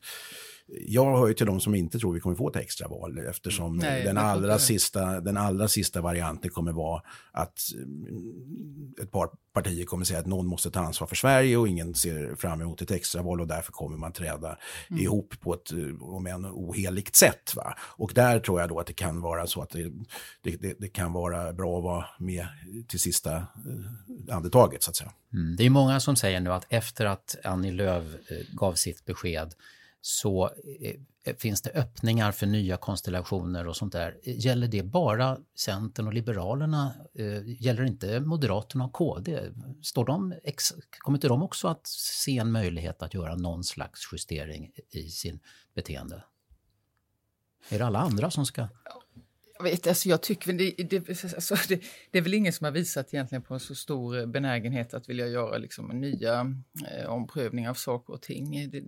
[0.68, 4.04] jag hör ju till de som inte tror vi kommer få ett extraval eftersom Nej,
[4.04, 7.02] den, allra sista, den allra sista varianten kommer vara
[7.32, 11.68] att mm, ett par partier kommer säga att någon måste ta ansvar för Sverige och
[11.68, 14.58] ingen ser fram emot ett extraval och därför kommer man träda
[14.90, 15.02] mm.
[15.02, 17.56] ihop på ett, om än oheligt sätt.
[17.56, 17.76] Va?
[17.80, 19.92] Och där tror jag då att det kan vara så att det,
[20.42, 22.48] det, det, det kan vara bra att vara med
[22.88, 25.12] till sista eh, andetaget så att säga.
[25.34, 25.56] Mm.
[25.56, 29.54] Det är många som säger nu att efter att Annie Lööf eh, gav sitt besked
[30.08, 34.18] så eh, eh, finns det öppningar för nya konstellationer och sånt där.
[34.24, 36.94] Gäller det bara Centern och Liberalerna?
[37.14, 39.40] Eh, gäller det inte Moderaterna och KD?
[39.82, 40.36] Står de,
[41.00, 45.40] kommer inte de också att se en möjlighet att göra någon slags justering i sin
[45.74, 46.24] beteende?
[47.70, 48.68] Är det alla andra som ska...
[49.58, 52.72] Jag, vet, alltså jag tycker det, det, alltså det, det, är väl ingen som har
[52.72, 56.56] visat egentligen på en så stor benägenhet att vilja göra liksom nya
[56.92, 58.70] eh, omprövningar av saker och ting.
[58.70, 58.84] Det,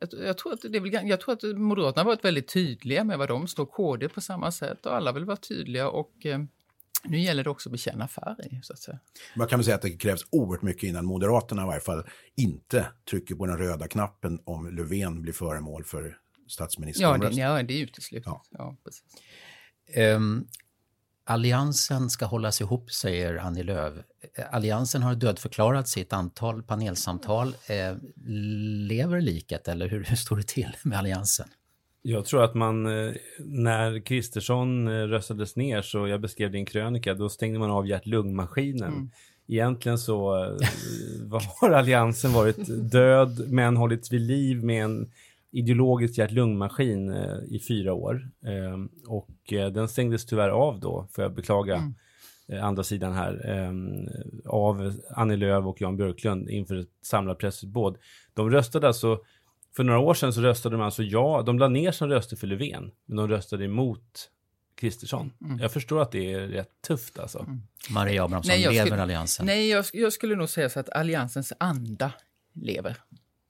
[0.00, 3.18] jag, jag, tror att det väl, jag tror att Moderaterna har varit väldigt tydliga med
[3.18, 6.38] vad de står, KD på samma sätt och alla vill vara tydliga och eh,
[7.04, 8.60] nu gäller det också att bekänna färg.
[8.62, 8.98] Så att säga.
[9.36, 12.04] Man kan väl säga att det krävs oerhört mycket innan Moderaterna i varje fall
[12.36, 17.38] inte trycker på den röda knappen om Löfven blir föremål för statsministeromröstning.
[17.38, 18.26] Ja, det, ja, det är uteslutet.
[18.26, 18.76] Ja.
[19.94, 20.46] Ja, um,
[21.24, 23.94] Alliansen ska hållas ihop, säger Annie Lööf.
[24.50, 27.54] Alliansen har dödförklarat sitt antal panelsamtal.
[27.66, 27.96] Eh,
[28.88, 31.48] lever liket eller hur, hur står det till med Alliansen?
[32.02, 37.14] Jag tror att man, eh, när Kristersson eh, röstades ner, så jag beskrev din krönika,
[37.14, 38.92] då stängde man av hjärt-lungmaskinen.
[38.92, 39.10] Mm.
[39.48, 40.32] Egentligen så
[41.60, 45.10] har alliansen varit död, men hållits vid liv med en
[45.52, 47.12] ideologisk hjärt-lungmaskin
[47.48, 48.30] i fyra år.
[48.46, 49.30] Ehm, och
[49.72, 51.76] den stängdes tyvärr av då, får jag beklaga.
[51.76, 51.94] Mm
[52.52, 53.72] Eh, andra sidan här, eh,
[54.52, 57.96] av Annie Lööf och Jan Björklund inför ett samlat pressutbåd.
[58.34, 59.20] De röstade alltså,
[59.76, 62.46] för några år sedan så röstade de alltså ja, de la ner som röster för
[62.46, 64.30] Löfven, men de röstade emot
[64.74, 65.32] Kristersson.
[65.44, 65.58] Mm.
[65.58, 67.38] Jag förstår att det är rätt tufft alltså.
[67.38, 67.62] Mm.
[67.90, 69.46] Maria Abrahamsson, nej, lever skulle, Alliansen?
[69.46, 72.12] Nej, jag, jag, skulle nog säga så att Alliansens anda
[72.54, 72.96] lever.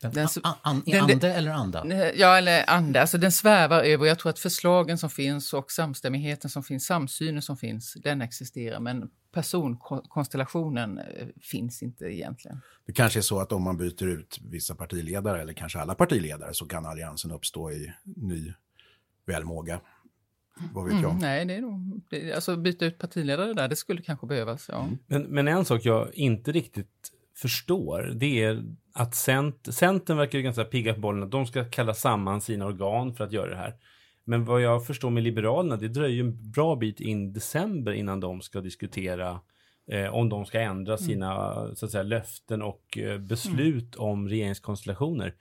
[0.01, 2.13] Den, den, an, an, den, ande eller anda?
[2.15, 3.01] Ja, eller anda.
[3.01, 4.07] Alltså den svävar över.
[4.07, 8.81] Jag tror att förslagen som finns och samstämmigheten som finns, samsynen som finns, den existerar.
[8.81, 12.61] Men personkonstellationen eh, finns inte egentligen.
[12.87, 16.55] Det kanske är så att om man byter ut vissa partiledare, eller kanske alla partiledare,
[16.55, 18.53] så kan alliansen uppstå i ny
[19.27, 19.81] välmåga.
[20.73, 21.11] Vad vet jag?
[21.11, 22.03] Mm, nej, det är nog...
[22.11, 24.69] Det, alltså byta ut partiledare där, det skulle kanske behövas.
[24.69, 24.83] Ja.
[24.83, 24.99] Mm.
[25.07, 28.63] Men, men en sak jag inte riktigt förstår, det är
[28.95, 32.67] att cent, Centern verkar ju ganska pigga på bollen, att de ska kalla samman sina
[32.67, 33.75] organ för att göra det här.
[34.25, 38.21] Men vad jag förstår med Liberalerna, det dröjer ju en bra bit in december innan
[38.21, 39.41] de ska diskutera
[39.91, 41.07] eh, om de ska ändra mm.
[41.07, 41.77] sina mm.
[41.77, 44.09] så att säga, löften och eh, beslut mm.
[44.09, 45.35] om regeringskonstellationer.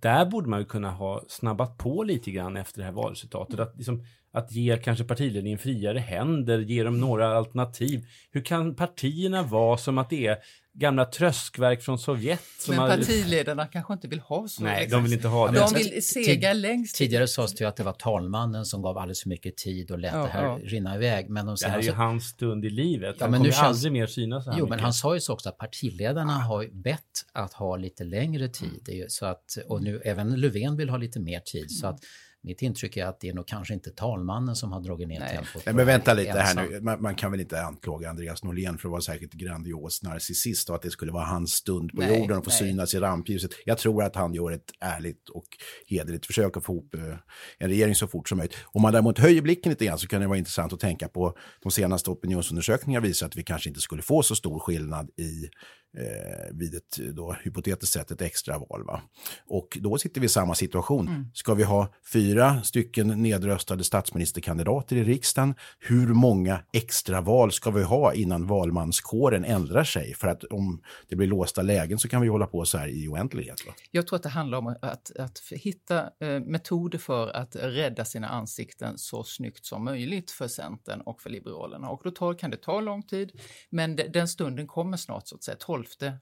[0.00, 3.60] Där borde man ju kunna ha snabbat på lite grann efter det här valresultatet.
[3.60, 8.06] Att, liksom, att ge kanske partiledningen friare händer, ge dem några alternativ.
[8.30, 10.36] Hur kan partierna vara som att det är
[10.74, 12.40] gamla tröskverk från Sovjet.
[12.68, 12.88] Men har...
[12.88, 14.62] partiledarna kanske inte vill ha så.
[14.62, 15.58] Nej, de vill inte ha det.
[15.58, 16.96] De vill sega längst.
[16.96, 20.12] Tidigare sades det att det var talmannen som gav alldeles för mycket tid och lät
[20.12, 20.58] ja, det här ja.
[20.62, 21.30] rinna iväg.
[21.30, 23.16] Men de det här är ju hans stund i livet.
[23.18, 23.58] Ja, han kommer känns...
[23.58, 24.76] aldrig mer synas så här Jo, mycket.
[24.76, 27.00] men han sa ju så också att partiledarna har bett
[27.32, 28.88] att ha lite längre tid.
[28.88, 29.08] Mm.
[29.08, 31.70] Så att, och nu även Löfven vill ha lite mer tid.
[31.70, 31.98] Så att
[32.44, 35.36] mitt intryck är att det är nog kanske inte talmannen som har dragit ner Nej.
[35.36, 35.66] tempot.
[35.66, 36.58] Nej, men vänta lite ensam.
[36.58, 40.02] här nu, man, man, kan väl inte anklaga Andreas Norlén för att vara särskilt grandios
[40.02, 42.58] narcissist och att det skulle vara hans stund på nej, jorden att få nej.
[42.58, 43.50] synas i rampljuset.
[43.64, 45.46] Jag tror att han gör ett ärligt och
[45.86, 47.16] hederligt försök att få ihop eh,
[47.58, 48.56] en regering så fort som möjligt.
[48.64, 51.36] Om man däremot höjer blicken lite grann så kan det vara intressant att tänka på
[51.62, 55.48] de senaste opinionsundersökningarna visar att vi kanske inte skulle få så stor skillnad i
[55.96, 58.84] eh, vid ett då, hypotetiskt sett ett extra val.
[58.84, 59.00] Va?
[59.46, 61.08] Och då sitter vi i samma situation.
[61.08, 61.30] Mm.
[61.34, 65.54] Ska vi ha fyra stycken nedröstade statsministerkandidater i riksdagen?
[65.78, 70.14] Hur många extra val ska vi ha innan valmanskåren ändrar sig?
[70.14, 73.08] För att om det blir låsta lägen så kan vi hålla på så här i
[73.08, 73.66] oändlighet.
[73.66, 73.72] Va?
[73.90, 78.28] Jag tror att det handlar om att, att hitta eh, metoder för att rädda sina
[78.28, 81.88] ansikten så snyggt som möjligt för Centern och för Liberalerna.
[81.88, 83.32] Och då tar, kan det ta lång tid,
[83.70, 85.56] men den stunden kommer snart så att säga.
[85.84, 86.12] 12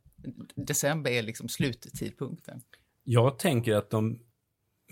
[0.54, 2.60] december är liksom sluttidpunkten.
[3.04, 4.18] Jag tänker att de,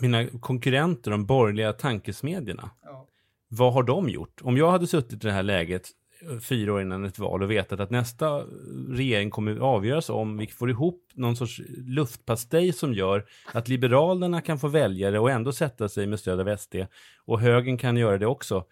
[0.00, 3.08] mina konkurrenter, de borgerliga tankesmedjorna, ja.
[3.48, 4.40] vad har de gjort?
[4.42, 5.88] Om jag hade suttit i det här läget
[6.30, 8.40] eh, fyra år innan ett val och vetat att nästa
[8.88, 14.58] regering kommer avgöras om vi får ihop någon sorts luftpastej som gör att Liberalerna kan
[14.58, 16.76] få väljare och ändå sätta sig med stöd av SD
[17.24, 18.64] och högern kan göra det också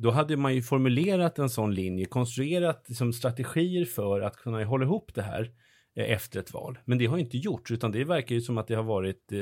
[0.00, 4.84] då hade man ju formulerat en sån linje, konstruerat liksom, strategier för att kunna hålla
[4.84, 5.50] ihop det här
[5.96, 6.78] eh, efter ett val.
[6.84, 9.38] Men det har inte gjorts, utan det verkar ju som att det har varit eh,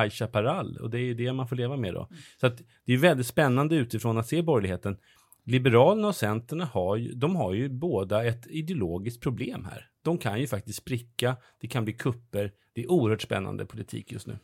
[0.00, 2.00] High Chaparral och det är ju det man får leva med då.
[2.10, 2.22] Mm.
[2.40, 4.96] Så att det är väldigt spännande utifrån att se borgerligheten.
[5.44, 9.88] Liberalerna och Centern har ju, de har ju båda ett ideologiskt problem här.
[10.02, 12.52] De kan ju faktiskt spricka, det kan bli kupper.
[12.74, 14.38] Det är oerhört spännande politik just nu.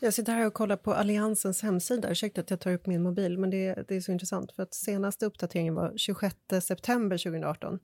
[0.00, 2.10] Jag sitter här och kollar på Alliansens hemsida.
[2.10, 4.52] Ursäkta att jag tar upp min mobil, men det, det är så intressant.
[4.52, 7.78] För att senaste uppdateringen var 26 september 2018.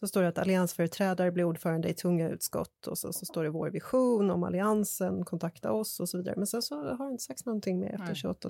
[0.00, 3.50] Så står det att alliansföreträdare blir ordförande i tunga utskott och så, så står det
[3.50, 6.34] vår vision om alliansen, kontakta oss och så vidare.
[6.36, 8.48] Men sen så har det inte sagts någonting mer efter 28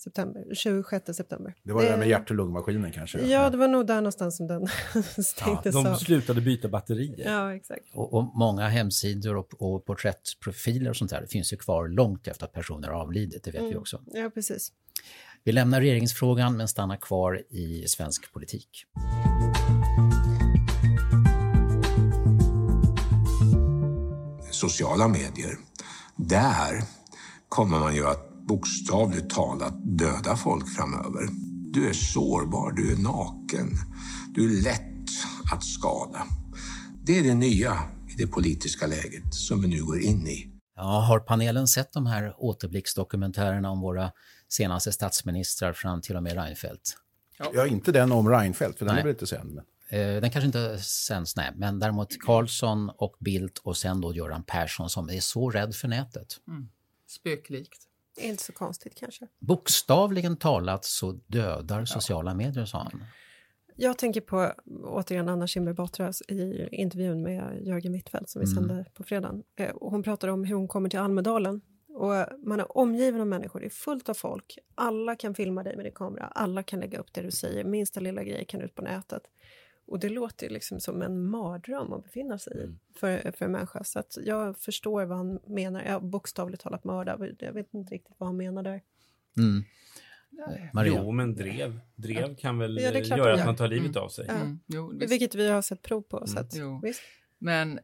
[0.00, 1.54] september, 26 september.
[1.62, 3.20] Det var det där med hjärt och lungmaskinen kanske?
[3.20, 4.66] Ja, det var nog där någonstans som den
[5.24, 7.24] stängdes ja, De slutade byta batterier.
[7.24, 7.84] Ja, exakt.
[7.94, 12.44] Och, och många hemsidor och, och porträttprofiler och sånt där finns ju kvar långt efter
[12.44, 13.70] att personer har avlidit, det vet mm.
[13.70, 14.02] vi också.
[14.06, 14.72] Ja, precis.
[15.44, 18.84] Vi lämnar regeringsfrågan men stannar kvar i svensk politik.
[24.50, 25.56] Sociala medier,
[26.16, 26.82] där
[27.48, 31.28] kommer man ju att bokstavligt talat döda folk framöver.
[31.72, 33.70] Du är sårbar, du är naken,
[34.34, 35.08] du är lätt
[35.52, 36.26] att skada.
[37.04, 37.72] Det är det nya
[38.08, 40.50] i det politiska läget som vi nu går in i.
[40.76, 44.12] Ja, har panelen sett de här återblicksdokumentärerna om våra
[44.48, 46.96] senaste statsministrar fram till och med Reinfeldt?
[47.38, 49.00] Ja, ja inte den om Reinfeldt, för den nej.
[49.00, 49.54] är väl inte sänd?
[49.54, 49.64] Men...
[50.00, 51.52] Eh, den kanske inte sänds, nej.
[51.56, 55.88] Men däremot Karlsson och Bildt och sen då Göran Persson som är så rädd för
[55.88, 56.36] nätet.
[56.48, 56.68] Mm.
[57.08, 57.89] Spöklikt.
[58.20, 59.26] Inte så konstigt kanske.
[59.38, 63.04] Bokstavligen talat så dödar sociala medier, sa han.
[63.76, 64.52] Jag tänker på,
[64.84, 68.56] återigen, Anna Kinberg Batras i intervjun med Jörgen Wittfeldt som vi mm.
[68.56, 69.42] sände på fredagen.
[69.56, 73.60] Eh, hon pratar om hur hon kommer till Almedalen och man är omgiven av människor,
[73.60, 74.58] det är fullt av folk.
[74.74, 78.00] Alla kan filma dig med din kamera, alla kan lägga upp det du säger, minsta
[78.00, 79.22] lilla grej kan ut på nätet.
[79.90, 82.78] Och det låter liksom som en mardröm att befinna sig i mm.
[82.94, 83.84] för, för en människa.
[83.84, 85.82] Så att jag förstår vad han menar.
[85.82, 87.18] Jag bokstavligt talat mörda.
[87.38, 88.82] Jag vet inte riktigt vad han menar där.
[89.36, 89.64] Mm.
[90.72, 91.02] Maria.
[91.04, 94.02] Jo, men drev, drev kan väl ja, göra att man tar livet mm.
[94.02, 94.28] av sig.
[94.28, 94.60] Mm.
[94.66, 96.26] Jo, Vilket vi har sett prov på.
[96.26, 96.76] Så mm.
[96.76, 97.02] att, visst.
[97.38, 97.80] Men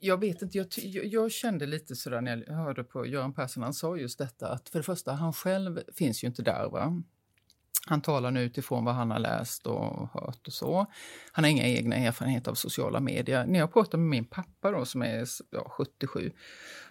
[0.00, 0.66] jag vet inte, jag,
[1.04, 4.68] jag, kände lite sådär när jag hörde på Göran Persson, han sa just detta att
[4.68, 6.68] för det första, han själv finns ju inte där.
[6.70, 7.02] Va?
[7.86, 10.86] Han talar nu utifrån vad han har läst och hört och så.
[11.32, 13.46] Han har inga egna erfarenheter av sociala medier.
[13.46, 16.32] När jag pratar med min pappa då, som är ja, 77,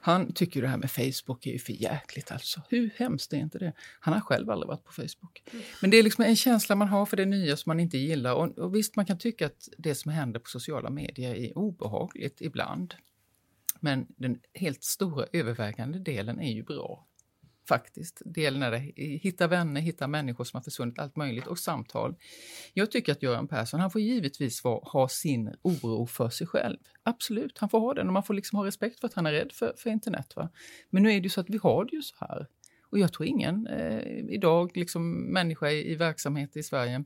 [0.02, 2.62] han tycker det här med Facebook är ju för jäkligt alltså.
[2.70, 3.74] Hur hemskt är inte det?
[4.00, 5.44] Han har själv aldrig varit på Facebook.
[5.52, 5.66] Mm.
[5.82, 8.34] Men det är liksom en känsla man har för det nya som man inte gillar.
[8.34, 12.42] Och, och visst, man kan tycka att det som händer på sociala medier är obehagligt
[12.42, 12.96] ibland.
[13.80, 17.08] Men den helt stora övervägande delen är ju bra
[17.68, 18.22] faktiskt.
[18.26, 22.16] Delen när det, hitta vänner, hitta människor som har försvunnit, allt möjligt och samtal.
[22.74, 26.78] Jag tycker att Göran Persson, han får givetvis vara, ha sin oro för sig själv.
[27.04, 29.32] Absolut, han får ha den och man får liksom ha respekt för att han är
[29.32, 30.36] rädd för, för internet.
[30.36, 30.50] Va?
[30.90, 32.48] Men nu är det ju så att vi har det ju så här.
[32.90, 37.04] Och jag tror ingen eh, idag, liksom människa i, i verksamhet i Sverige,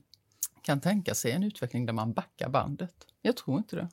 [0.62, 2.94] kan tänka sig en utveckling där man backar bandet.
[3.22, 3.88] Jag tror inte det.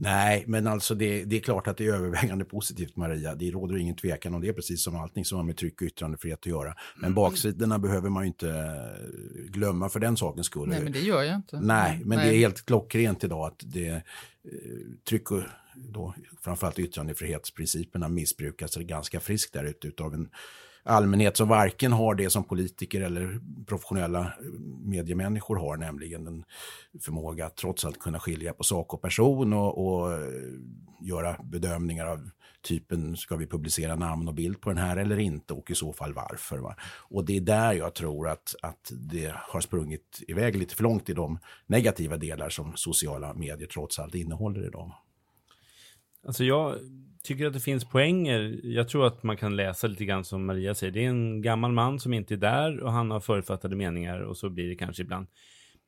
[0.00, 3.34] Nej, men alltså det, det, är klart att det är övervägande positivt Maria.
[3.34, 6.38] Det råder ingen tvekan om det, precis som allting som har med tryck och yttrandefrihet
[6.38, 6.74] att göra.
[6.96, 7.14] Men mm.
[7.14, 10.68] baksidorna behöver man ju inte eh, glömma för den sakens skull.
[10.68, 11.60] Nej, men det gör jag inte.
[11.60, 12.28] Nej, men Nej.
[12.28, 14.00] det är helt klockrent idag att det, eh,
[15.08, 15.42] tryck och
[15.74, 20.28] då, framförallt yttrandefrihetsprinciperna missbrukas ganska friskt där ute utav en
[20.82, 24.32] allmänhet som varken har det som politiker eller professionella
[24.84, 26.44] mediemänniskor har, nämligen en
[27.00, 30.18] förmåga att trots allt kunna skilja på sak och person och, och eh,
[31.00, 32.30] göra bedömningar av
[32.62, 35.92] typen, ska vi publicera namn och bild på den här eller inte och i så
[35.92, 36.58] fall varför.
[36.58, 36.76] Va?
[36.82, 41.08] Och det är där jag tror att, att det har sprungit iväg lite för långt
[41.08, 44.92] i de negativa delar som sociala medier trots allt innehåller idag.
[46.26, 46.74] Alltså jag
[47.22, 48.60] tycker att det finns poänger.
[48.62, 50.92] Jag tror att man kan läsa lite grann som Maria säger.
[50.92, 54.36] Det är en gammal man som inte är där och han har förutfattade meningar och
[54.36, 55.26] så blir det kanske ibland.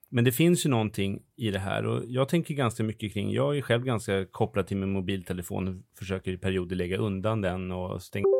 [0.09, 3.57] Men det finns ju någonting i det här och jag tänker ganska mycket kring, jag
[3.57, 8.03] är själv ganska kopplad till min mobiltelefon och försöker i perioder lägga undan den och
[8.03, 8.39] stänga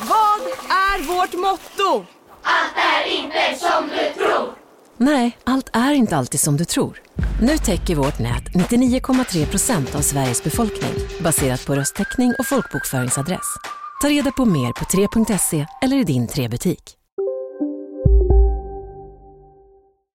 [0.00, 2.06] Vad är vårt motto?
[2.42, 4.48] Allt är inte som du tror.
[4.96, 7.00] Nej, allt är inte alltid som du tror.
[7.42, 10.92] Nu täcker vårt nät 99,3 procent av Sveriges befolkning
[11.24, 13.56] baserat på röstteckning och folkbokföringsadress.
[14.02, 16.96] Ta reda på mer på 3.se eller i din 3-butik.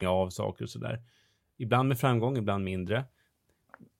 [0.06, 1.00] Av saker och sådär.
[1.58, 3.04] Ibland med framgång, ibland mindre.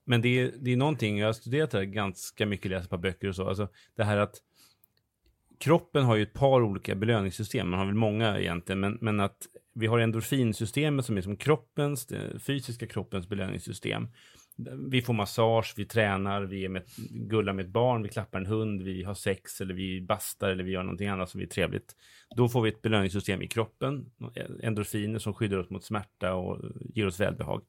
[0.07, 2.99] Men det är, det är någonting, jag har studerat det här ganska mycket, läst på
[2.99, 4.35] böcker och så, alltså det här att
[5.65, 9.47] kroppen har ju ett par olika belöningssystem, man har väl många egentligen, men, men att
[9.75, 12.09] vi har endorfinsystemet som är som kroppens,
[12.47, 14.09] fysiska kroppens belöningssystem.
[14.91, 18.47] Vi får massage, vi tränar, vi är med, gullar med ett barn, vi klappar en
[18.47, 21.97] hund, vi har sex eller vi bastar eller vi gör någonting annat som är trevligt.
[22.37, 24.07] Då får vi ett belöningssystem i kroppen,
[24.63, 26.61] endorfiner som skyddar oss mot smärta och
[26.95, 27.63] ger oss välbehag.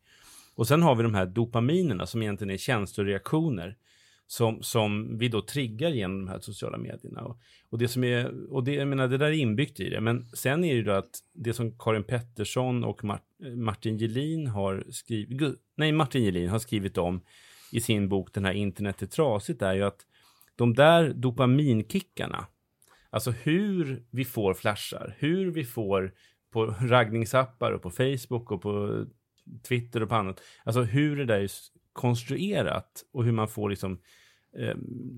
[0.55, 3.77] Och sen har vi de här dopaminerna som egentligen är känsloreaktioner
[4.27, 7.21] som, som vi då triggar genom de här sociala medierna.
[7.21, 10.01] Och, och det som är, och det, jag menar, det där är inbyggt i det.
[10.01, 13.23] Men sen är det ju då att det som Karin Pettersson och Mart,
[13.55, 17.21] Martin Gelin har skrivit, nej Martin Gelin har skrivit om
[17.71, 20.05] i sin bok Den här internet är trasigt är ju att
[20.55, 22.47] de där dopaminkickarna,
[23.09, 26.13] alltså hur vi får flashar, hur vi får
[26.51, 29.05] på raggningsappar och på Facebook och på
[29.67, 30.41] Twitter och på annat.
[30.63, 31.47] Alltså hur det där
[31.95, 33.99] konstruerat och hur man får liksom
[34.57, 34.75] eh,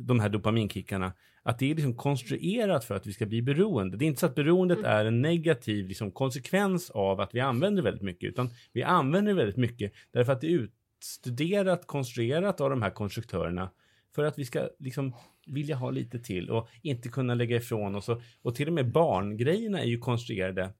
[0.07, 1.13] de här dopaminkickarna.
[1.43, 3.97] att det är liksom konstruerat för att vi ska bli beroende.
[3.97, 7.83] Det är inte så att beroendet är en negativ liksom, konsekvens av att vi använder
[7.83, 10.67] väldigt mycket, utan vi använder väldigt mycket därför att det är
[10.99, 13.69] utstuderat, konstruerat av de här konstruktörerna
[14.15, 15.13] för att vi ska liksom
[15.47, 18.09] vilja ha lite till och inte kunna lägga ifrån oss.
[18.09, 20.73] Och, och till och med barngrejerna är ju konstruerade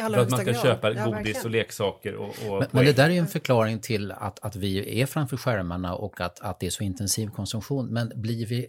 [0.00, 0.62] för att man ska grad.
[0.62, 1.44] köpa ja, godis verkligen.
[1.44, 2.14] och leksaker.
[2.14, 5.06] Och, och men, men, det där är ju en förklaring till att, att vi är
[5.06, 7.86] framför skärmarna och att, att det är så intensiv konsumtion.
[7.86, 8.66] Men blir vi,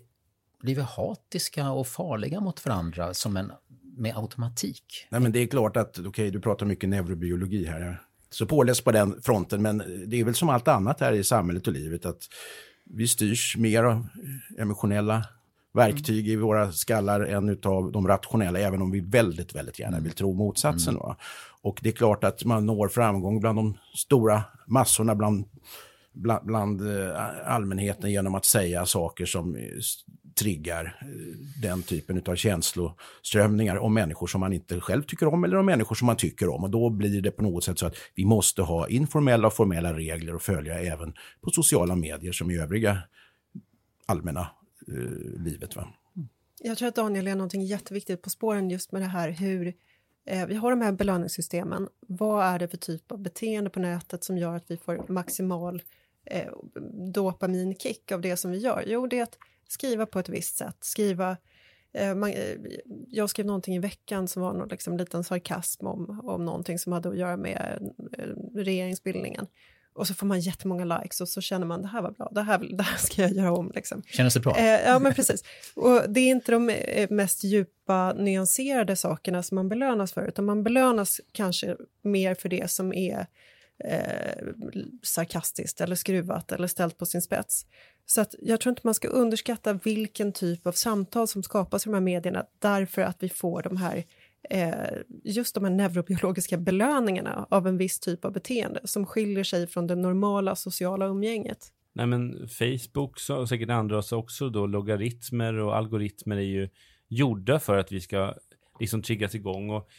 [0.61, 3.51] blir vi hatiska och farliga mot varandra som en,
[3.97, 5.07] med automatik?
[5.09, 8.01] Nej, men det är klart att, okej, okay, du pratar mycket neurobiologi här.
[8.29, 11.67] Så påläst på den fronten, men det är väl som allt annat här i samhället
[11.67, 12.27] och livet att
[12.83, 14.07] vi styrs mer av
[14.57, 15.25] emotionella
[15.73, 20.11] verktyg i våra skallar än av de rationella, även om vi väldigt, väldigt gärna vill
[20.11, 20.95] tro motsatsen.
[20.95, 21.15] Mm.
[21.61, 25.45] Och det är klart att man når framgång bland de stora massorna, bland,
[26.13, 29.57] bland, bland eh, allmänheten genom att säga saker som
[30.35, 35.57] triggar eh, den typen av känsloströmningar om människor som man inte själv tycker om eller
[35.57, 36.63] om människor som man tycker om.
[36.63, 39.93] Och då blir det på något sätt så att vi måste ha informella och formella
[39.93, 42.97] regler att följa även på sociala medier som i övriga
[44.05, 44.47] allmänna
[44.87, 45.75] eh, livet.
[45.75, 45.93] Va?
[46.59, 49.73] Jag tror att Daniel är någonting jätteviktigt på spåren just med det här hur
[50.25, 51.87] eh, vi har de här belöningssystemen.
[51.99, 55.81] Vad är det för typ av beteende på nätet som gör att vi får maximal
[56.25, 56.53] eh,
[57.13, 58.83] dopaminkick av det som vi gör?
[58.87, 61.37] Jo, det är att skriva på ett visst sätt, skriva
[61.93, 62.57] eh, man, eh,
[63.09, 66.93] jag skrev någonting i veckan som var någon liksom liten sarkasm om, om någonting som
[66.93, 69.47] hade att göra med eh, regeringsbildningen.
[69.95, 72.41] Och så får man jättemånga likes och så känner man det här var bra, det
[72.41, 73.71] här, det här ska jag göra om.
[73.75, 74.03] Liksom.
[74.05, 74.57] Känns det bra?
[74.57, 75.43] Eh, ja, men precis.
[75.75, 80.45] Och det är inte de eh, mest djupa, nyanserade sakerna som man belönas för, utan
[80.45, 83.27] man belönas kanske mer för det som är
[83.83, 84.43] eh,
[85.03, 87.65] sarkastiskt eller skruvat eller ställt på sin spets.
[88.05, 91.89] Så att jag tror inte man ska underskatta vilken typ av samtal som skapas i
[91.89, 94.03] de här medierna därför att vi får de här
[94.49, 94.73] Eh,
[95.23, 99.87] just de här neurobiologiska belöningarna av en viss typ av beteende som skiljer sig från
[99.87, 101.67] det normala sociala umgänget.
[101.93, 106.69] Nej men Facebook och säkert andra också då logaritmer och algoritmer är ju
[107.07, 108.33] gjorda för att vi ska
[108.79, 109.89] liksom triggas igång och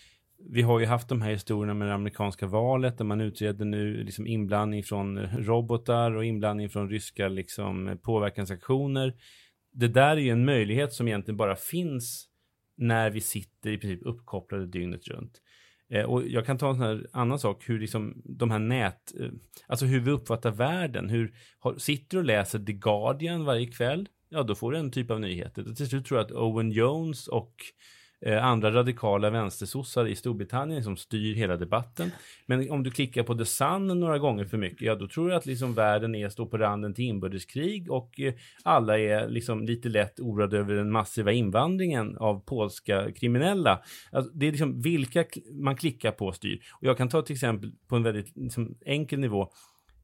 [0.51, 4.05] vi har ju haft de här historierna med det amerikanska valet där man utreder nu
[4.05, 9.14] liksom inblandning från robotar och inblandning från ryska liksom påverkansaktioner.
[9.72, 12.28] Det där är ju en möjlighet som egentligen bara finns
[12.77, 15.41] när vi sitter i princip uppkopplade dygnet runt.
[15.91, 19.12] Eh, och jag kan ta en sån här annan sak, hur liksom de här nät,
[19.20, 19.31] eh,
[19.66, 24.09] alltså hur vi uppfattar världen, hur, har, sitter du och läser The Guardian varje kväll,
[24.29, 25.75] ja då får du en typ av nyheter.
[25.75, 27.55] Till slut tror jag att Owen Jones och
[28.27, 32.11] Eh, andra radikala vänstersossar i Storbritannien som styr hela debatten.
[32.47, 35.39] Men om du klickar på The Sun några gånger för mycket, ja då tror jag
[35.39, 39.89] att liksom världen är, står på randen till inbördeskrig och eh, alla är liksom lite
[39.89, 43.83] lätt oroade över den massiva invandringen av polska kriminella.
[44.12, 46.61] Alltså, det är liksom vilka man klickar på styr.
[46.72, 49.49] Och jag kan ta till exempel på en väldigt liksom, enkel nivå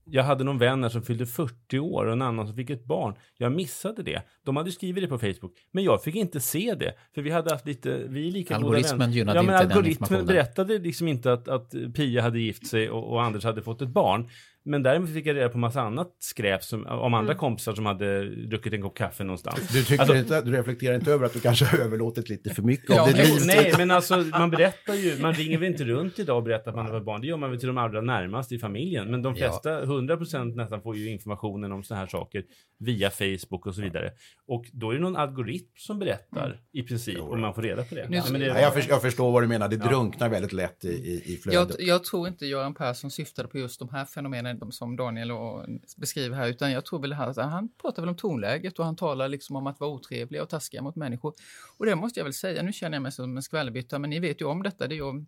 [0.05, 3.15] jag hade någon vän som fyllde 40 år och en annan som fick ett barn.
[3.37, 4.23] Jag missade det.
[4.45, 6.95] De hade skrivit det på Facebook, men jag fick inte se det.
[7.15, 10.27] För vi hade haft lite, vi är lika Algoritmen gynnade ja, men inte algoritmen den
[10.27, 13.89] berättade liksom inte att, att Pia hade gift sig och, och Anders hade fått ett
[13.89, 14.29] barn.
[14.65, 17.39] Men däremot fick jag reda på massa annat skräp som, om andra mm.
[17.39, 19.69] kompisar som hade druckit en kopp kaffe någonstans.
[19.73, 22.63] Du, tycker alltså, inte, du reflekterar inte över att du kanske har överlåtit lite för
[22.63, 23.43] mycket ja, av ditt liv?
[23.47, 26.77] Nej, men alltså man berättar ju, man ringer väl inte runt idag och berättar att
[26.77, 27.21] man har barn.
[27.21, 29.11] Det gör man väl till de allra närmaste i familjen.
[29.11, 29.85] Men de flesta, ja.
[29.85, 32.45] 100% nästan, får ju informationen om sådana här saker
[32.79, 34.13] via Facebook och så vidare.
[34.47, 36.59] Och då är det någon algoritm som berättar mm.
[36.73, 37.33] i princip jo.
[37.33, 38.01] om man får reda på det.
[38.11, 41.35] Ja, det jag, för, jag, förstår vad du menar, det drunknar väldigt lätt i, i,
[41.35, 41.77] i flödet.
[41.79, 45.67] Jag, jag tror inte Göran Persson syftade på just de här fenomenen som Daniel och
[45.97, 49.29] beskriver här, utan jag tror väl att han pratar väl om tonläget och han talar
[49.29, 51.35] liksom om att vara otrevliga och taskiga mot människor.
[51.79, 54.19] Och det måste jag väl säga, nu känner jag mig som en skvallerbytta, men ni
[54.19, 55.25] vet ju om detta, det är ju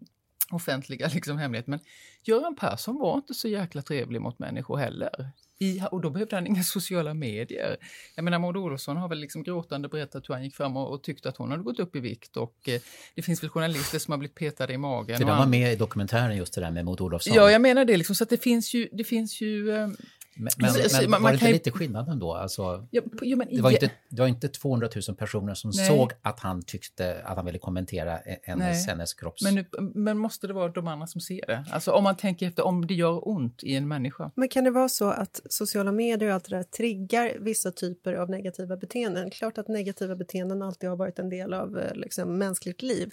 [0.57, 1.67] offentliga liksom hemlighet.
[1.67, 1.81] Men
[2.23, 5.31] Göran Persson var inte så jäkla trevlig mot människor heller.
[5.59, 7.77] I, och då behövde han inga sociala medier.
[8.17, 11.03] Jag menar Maud Olofsson har väl liksom gråtande berättat hur han gick fram och, och
[11.03, 12.81] tyckte att hon hade gått upp i vikt och eh,
[13.15, 15.19] det finns väl journalister som har blivit petade i magen.
[15.19, 17.35] För de var med i dokumentären just det där med Maud Olofsson?
[17.35, 19.89] Ja, jag menar det liksom, så att det finns ju, det finns ju eh,
[20.37, 21.53] men, men, men var man det inte ju...
[21.53, 22.35] lite skillnad ändå?
[22.35, 25.89] Alltså, ja, ja, men, det, var inte, det var inte 200 000 personer som Nej.
[25.89, 29.43] såg att han tyckte att han ville kommentera hennes, hennes kropps...
[29.43, 29.65] Men,
[29.95, 31.65] men måste det vara de andra som ser det?
[31.71, 34.31] Alltså om man tänker efter om det gör ont i en människa.
[34.35, 38.13] Men kan det vara så att sociala medier och allt det där triggar vissa typer
[38.15, 39.31] av negativa beteenden?
[39.31, 43.13] Klart att negativa beteenden alltid har varit en del av eh, liksom, mänskligt liv.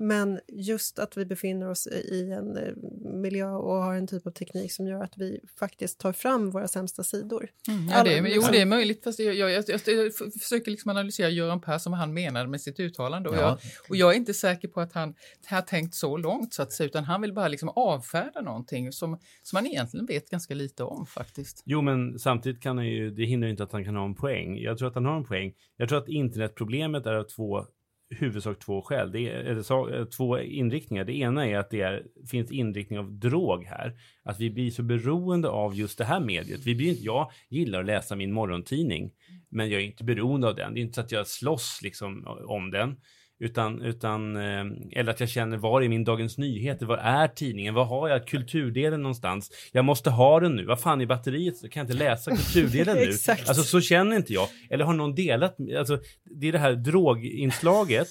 [0.00, 2.74] Men just att vi befinner oss i en eh,
[3.14, 6.68] miljö och har en typ av teknik som gör att vi faktiskt tar fram våra
[6.68, 7.48] sämsta sidor.
[7.68, 9.04] Mm, ja, det är, jo, det är möjligt.
[9.04, 12.80] Fast jag, jag, jag, jag försöker liksom analysera Göran Persson, vad han menade med sitt
[12.80, 13.28] uttalande.
[13.28, 13.40] Och, ja.
[13.40, 13.58] jag,
[13.88, 15.14] och jag är inte säker på att han
[15.46, 19.18] har tänkt så långt, så att säga, utan han vill bara liksom avfärda någonting som,
[19.42, 21.62] som han egentligen vet ganska lite om faktiskt.
[21.66, 24.58] Jo, men samtidigt kan han ju, det hindrar inte att han kan ha en poäng.
[24.58, 25.52] Jag tror att han har en poäng.
[25.76, 27.66] Jag tror att internetproblemet är av två
[28.10, 29.12] huvudsak två skäl.
[29.12, 31.04] Det är, eller, eh, två inriktningar.
[31.04, 33.94] Det ena är att det är, finns inriktning av drog här.
[34.22, 36.60] Att vi blir så beroende av just det här mediet.
[36.66, 39.10] Vi blir inte, jag gillar att läsa min morgontidning,
[39.48, 40.74] men jag är inte beroende av den.
[40.74, 42.96] Det är inte så att jag slåss liksom om den.
[43.42, 46.86] Utan, utan, eh, eller att jag känner, var är min Dagens Nyheter?
[46.86, 47.74] Var är tidningen?
[47.74, 49.50] Var har jag kulturdelen någonstans?
[49.72, 50.64] Jag måste ha den nu.
[50.64, 51.56] Vad fan är batteriet?
[51.56, 53.10] Så kan jag inte läsa kulturdelen nu?
[53.28, 54.48] alltså så känner inte jag.
[54.70, 55.56] Eller har någon delat?
[55.78, 58.08] Alltså, det är det här droginslaget.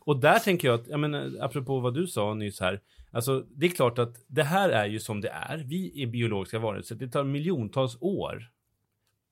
[0.00, 2.80] Och där tänker jag att, jag menar, apropå vad du sa nyss här.
[3.10, 5.58] Alltså, det är klart att det här är ju som det är.
[5.58, 6.94] Vi är biologiska varelser.
[6.94, 8.48] Det tar miljontals år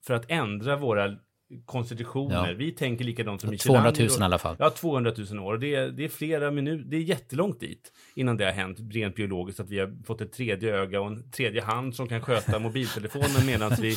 [0.07, 1.17] för att ändra våra
[1.65, 2.49] konstitutioner.
[2.49, 2.55] Ja.
[2.59, 4.57] Vi tänker likadant som 200 000 i alla fall.
[4.59, 5.59] Ja, 200 000 år.
[5.59, 9.15] Det är, det är flera minuter, det är jättelångt dit innan det har hänt rent
[9.15, 12.59] biologiskt att vi har fått ett tredje öga och en tredje hand som kan sköta
[12.59, 13.97] mobiltelefonen medan vi,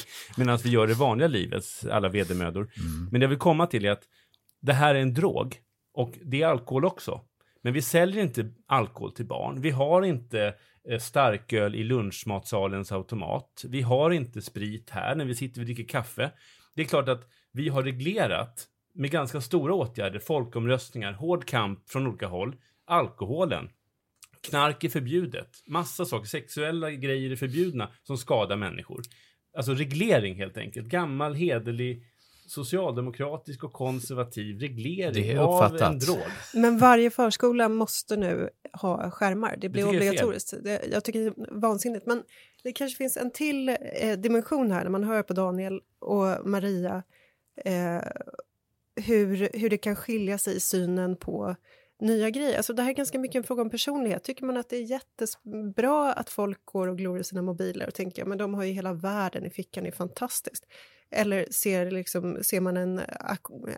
[0.63, 2.61] vi gör det vanliga livets alla vedermödor.
[2.61, 3.07] Mm.
[3.11, 4.03] Men det jag vill komma till är att
[4.61, 5.55] det här är en drog
[5.93, 7.21] och det är alkohol också.
[7.61, 9.61] Men vi säljer inte alkohol till barn.
[9.61, 10.53] Vi har inte
[10.89, 13.63] eh, starköl i lunchmatsalens automat.
[13.67, 16.31] Vi har inte sprit här när vi sitter och dricker kaffe.
[16.75, 22.07] Det är klart att vi har reglerat med ganska stora åtgärder, folkomröstningar, hård kamp från
[22.07, 23.69] olika håll, alkoholen.
[24.41, 25.49] Knark är förbjudet.
[25.67, 29.01] Massa saker, sexuella grejer är förbjudna som skadar människor.
[29.57, 30.87] Alltså reglering helt enkelt.
[30.87, 32.03] Gammal, hederlig,
[32.47, 36.17] socialdemokratisk och konservativ reglering av en drog.
[36.53, 39.57] Men varje förskola måste nu ha skärmar.
[39.57, 40.53] Det blir obligatoriskt.
[40.63, 42.05] Det, jag tycker det är vansinnigt.
[42.05, 42.23] Men
[42.63, 47.03] det kanske finns en till eh, dimension här när man hör på Daniel och Maria
[47.65, 48.01] eh,
[48.95, 51.55] hur, hur det kan skilja sig i synen på
[52.03, 52.57] nya grejer.
[52.57, 54.23] Alltså det här är ganska mycket en fråga om personlighet.
[54.23, 57.93] Tycker man att det är jättebra att folk går och glor i sina mobiler och
[57.93, 60.65] tänker men de har ju hela världen i fickan, det är fantastiskt.
[61.11, 63.01] Eller ser, liksom, ser man en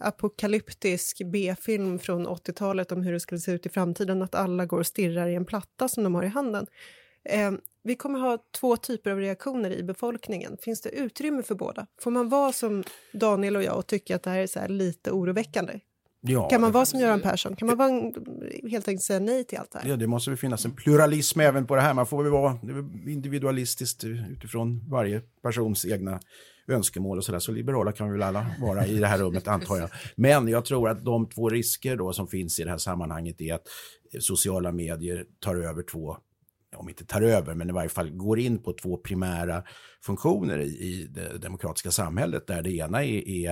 [0.02, 4.80] apokalyptisk B-film från 80-talet om hur det skulle se ut i framtiden, att alla går
[4.80, 6.68] och stirrar i en platta som de har i handen.
[7.26, 7.52] Eh,
[7.84, 10.58] vi kommer ha två typer av reaktioner i befolkningen.
[10.62, 11.88] Finns det utrymme för båda?
[12.02, 15.12] Får man vara som Daniel och jag och tycka att det här är så lite
[15.12, 15.80] oroväckande?
[16.28, 17.56] Ja, kan man vara som Göran Persson?
[17.56, 17.92] Kan man vara,
[18.70, 19.90] helt enkelt säga nej till allt det här?
[19.90, 21.94] Ja, det måste väl finnas en pluralism även på det här.
[21.94, 22.60] Man får väl vara
[23.08, 26.20] individualistiskt utifrån varje persons egna
[26.68, 27.40] önskemål och sådär.
[27.40, 29.90] Så liberala kan vi väl alla vara i det här rummet antar jag.
[30.16, 33.54] Men jag tror att de två risker då som finns i det här sammanhanget är
[33.54, 33.68] att
[34.20, 36.18] sociala medier tar över två
[36.76, 39.64] om inte tar över, men i varje fall går in på två primära
[40.02, 42.48] funktioner i, i det demokratiska samhället.
[42.48, 43.52] Där det ena är, är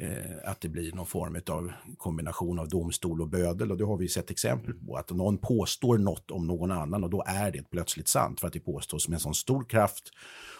[0.00, 3.70] eh, att det blir någon form av kombination av domstol och bödel.
[3.70, 4.96] Och det har vi sett exempel på.
[4.96, 8.52] Att någon påstår något om någon annan och då är det plötsligt sant för att
[8.52, 10.10] det påstås med en sån stor kraft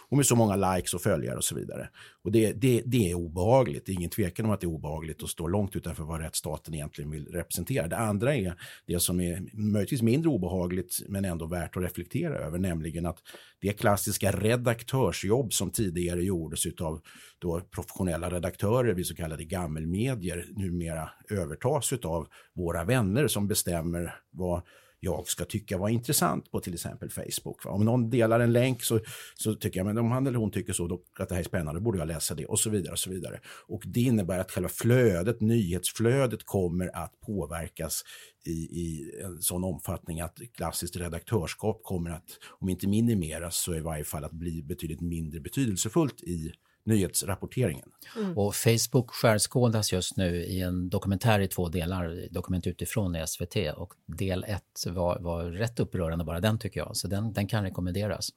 [0.09, 1.89] och med så många likes och följare och så vidare.
[2.25, 3.87] Och det, det, det är obehagligt.
[3.87, 6.75] Det är ingen tvekan om att det är obehagligt att stå långt utanför vad rättsstaten
[6.75, 7.89] egentligen vill representera.
[7.89, 8.55] Det andra är
[8.87, 13.19] det som är möjligtvis mindre obehagligt men ändå värt att reflektera över, nämligen att
[13.61, 17.01] det klassiska redaktörsjobb som tidigare gjordes av
[17.39, 24.63] då professionella redaktörer vid så kallade gammelmedier numera övertas av våra vänner som bestämmer vad
[25.05, 27.67] jag ska tycka var intressant på till exempel Facebook.
[27.67, 29.01] Om någon delar en länk så,
[29.35, 31.45] så tycker jag, men om han eller hon tycker så, då, att det här är
[31.45, 32.93] spännande, då borde jag läsa det och så vidare.
[32.93, 33.41] Och så vidare.
[33.67, 38.03] Och det innebär att själva flödet, nyhetsflödet kommer att påverkas
[38.47, 43.81] i, i en sån omfattning att klassiskt redaktörskap kommer att, om inte minimeras, så i
[43.81, 46.53] varje fall att bli betydligt mindre betydelsefullt i
[46.85, 47.89] nyhetsrapporteringen.
[48.17, 48.39] Mm.
[48.39, 53.57] Och Facebook skärskådas just nu i en dokumentär i två delar, Dokument utifrån i SVT
[53.77, 57.63] och del ett var, var rätt upprörande bara den tycker jag, så den, den kan
[57.65, 58.29] rekommenderas.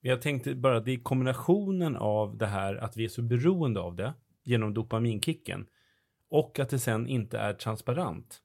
[0.00, 3.96] Jag tänkte bara, det är kombinationen av det här att vi är så beroende av
[3.96, 5.66] det genom dopaminkicken
[6.30, 8.42] och att det sen inte är transparent.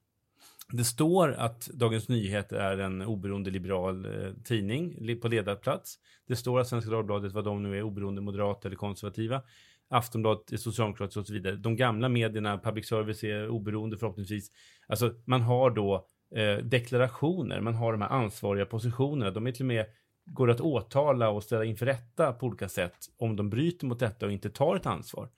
[0.72, 5.96] Det står att Dagens Nyheter är en oberoende liberal eh, tidning på ledarplats.
[6.28, 9.42] Det står att Svenska Dagbladet, vad de nu är, oberoende, moderata eller konservativa.
[9.90, 11.56] Aftonbladet är socialdemokratiskt och så vidare.
[11.56, 14.52] De gamla medierna, public service är oberoende förhoppningsvis.
[14.88, 19.32] Alltså man har då eh, deklarationer, man har de här ansvariga positionerna.
[19.32, 19.86] De är till och med
[20.26, 24.26] går att åtala och ställa inför rätta på olika sätt om de bryter mot detta
[24.26, 25.30] och inte tar ett ansvar.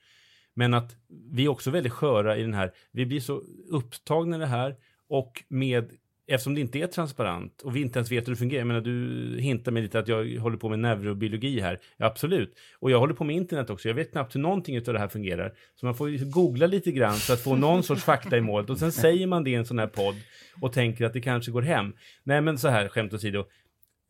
[0.54, 0.96] Men att
[1.32, 4.76] vi är också väldigt sköra i den här, vi blir så upptagna i det här
[5.10, 5.92] och med
[6.28, 8.60] eftersom det inte är transparent och vi inte ens vet hur det fungerar.
[8.60, 11.80] Jag menar, du hintar mig lite att jag håller på med neurobiologi här.
[11.98, 12.56] Ja, absolut.
[12.80, 13.88] Och jag håller på med internet också.
[13.88, 15.54] Jag vet knappt hur någonting av det här fungerar.
[15.76, 18.70] Så man får ju googla lite grann för att få någon sorts fakta i målet.
[18.70, 20.16] Och sen säger man det i en sån här podd
[20.62, 21.94] och tänker att det kanske går hem.
[22.24, 23.46] Nej, men så här, skämt åsido.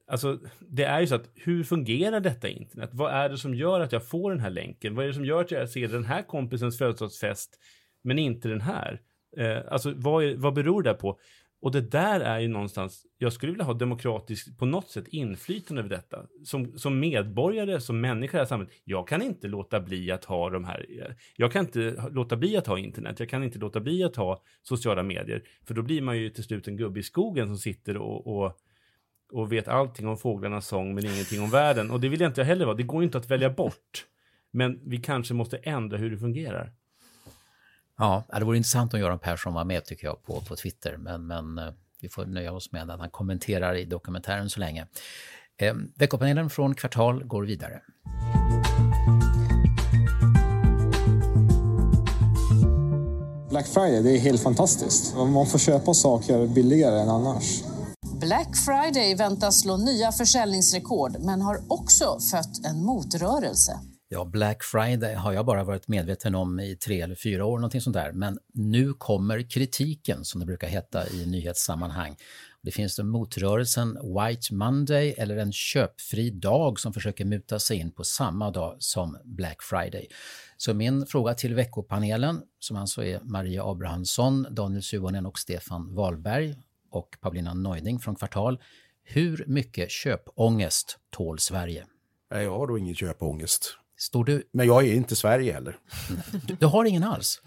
[0.07, 2.89] Alltså, det är ju så att hur fungerar detta internet?
[2.93, 4.95] Vad är det som gör att jag får den här länken?
[4.95, 7.59] Vad är det som gör att jag ser den här kompisens födelsedagsfest
[8.03, 9.01] men inte den här?
[9.37, 11.19] Eh, alltså, vad, är, vad beror det på?
[11.61, 15.81] Och det där är ju någonstans, jag skulle vilja ha demokratiskt på något sätt inflytande
[15.81, 16.25] över detta.
[16.43, 20.25] Som, som medborgare, som människa i det här samhället, jag kan inte låta bli att
[20.25, 23.59] ha de här, eh, jag kan inte låta bli att ha internet, jag kan inte
[23.59, 26.99] låta bli att ha sociala medier, för då blir man ju till slut en gubbe
[26.99, 28.59] i skogen som sitter och, och
[29.33, 31.91] och vet allting om fåglarnas sång men ingenting om världen.
[31.91, 32.75] Och det vill jag inte heller vara.
[32.75, 34.05] Det går ju inte att välja bort.
[34.51, 36.71] Men vi kanske måste ändra hur det fungerar.
[37.97, 41.27] Ja, det vore intressant om Göran Persson var med tycker jag på, på Twitter, men,
[41.27, 44.87] men eh, vi får nöja oss med att han kommenterar i dokumentären så länge.
[45.57, 47.81] Eh, veckopanelen från Kvartal går vidare.
[53.49, 55.15] Black Friday, det är helt fantastiskt.
[55.15, 57.63] Man får köpa saker billigare än annars.
[58.21, 63.79] Black Friday väntas slå nya försäljningsrekord men har också fött en motrörelse.
[64.07, 67.81] Ja, Black Friday har jag bara varit medveten om i tre eller fyra år, någonting
[67.81, 68.11] sånt där.
[68.11, 72.15] Men nu kommer kritiken, som det brukar heta i nyhetssammanhang.
[72.61, 77.91] Det finns den motrörelsen White Monday eller en köpfri dag som försöker muta sig in
[77.91, 80.07] på samma dag som Black Friday.
[80.57, 86.55] Så min fråga till veckopanelen, som alltså är Maria Abrahamsson, Daniel Suhonen och Stefan Wahlberg
[86.91, 88.59] och Paulina Neuding från Kvartal.
[89.03, 91.85] Hur mycket köpångest tål Sverige?
[92.29, 93.77] Jag har då ingen köpångest.
[94.03, 94.43] Står du...
[94.53, 95.77] Men jag är inte Sverige heller.
[96.47, 97.41] Du, du har ingen alls?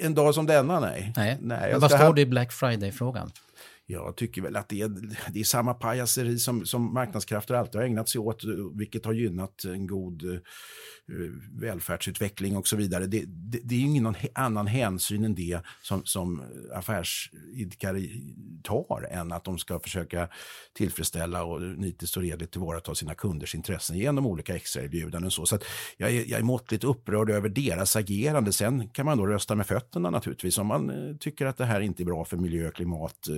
[0.00, 1.12] En dag som denna, nej.
[1.16, 1.38] Nej.
[1.40, 3.30] nej Men vad står det i Black Friday-frågan?
[3.86, 4.88] Jag tycker väl att det är,
[5.32, 8.42] det är samma pajaseri som, som marknadskrafter alltid har ägnat sig åt,
[8.74, 10.22] vilket har gynnat en god
[11.12, 13.06] Eh, välfärdsutveckling och så vidare.
[13.06, 16.42] Det, det, det är ju ingen annan hänsyn än det som, som
[16.74, 18.00] affärsidkare
[18.62, 20.28] tar än att de ska försöka
[20.72, 25.30] tillfredsställa och nitiskt och redligt tillvarata sina kunders intressen genom olika extraerbjudanden.
[25.30, 25.58] Så, så
[25.96, 28.52] jag, är, jag är måttligt upprörd över deras agerande.
[28.52, 31.80] Sen kan man då rösta med fötterna naturligtvis om man eh, tycker att det här
[31.80, 33.34] inte är bra för miljö, klimat, eh,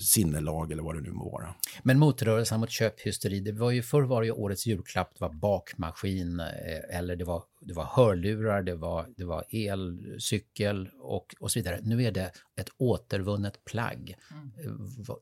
[0.00, 1.54] sinnelag eller vad det nu må vara.
[1.82, 5.32] Men motrörelsen mot köphysteri, det var ju förr var det ju årets julklapp, det var
[5.32, 6.42] bakmaskin
[6.90, 11.80] eller det var, det var hörlurar, det var, det var elcykel och, och så vidare.
[11.82, 14.16] Nu är det ett återvunnet plagg.
[14.30, 14.50] Mm.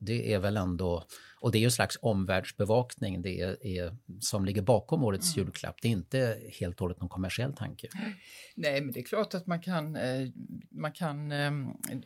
[0.01, 1.05] Det är väl ändå,
[1.41, 5.47] och det är ju en slags omvärldsbevakning det är, är som ligger bakom årets mm.
[5.47, 5.77] julklapp.
[5.83, 7.89] Det är inte helt och hållet någon kommersiell tanke.
[8.55, 10.29] Nej, men det är klart att man kan, eh,
[10.71, 11.53] man kan eh,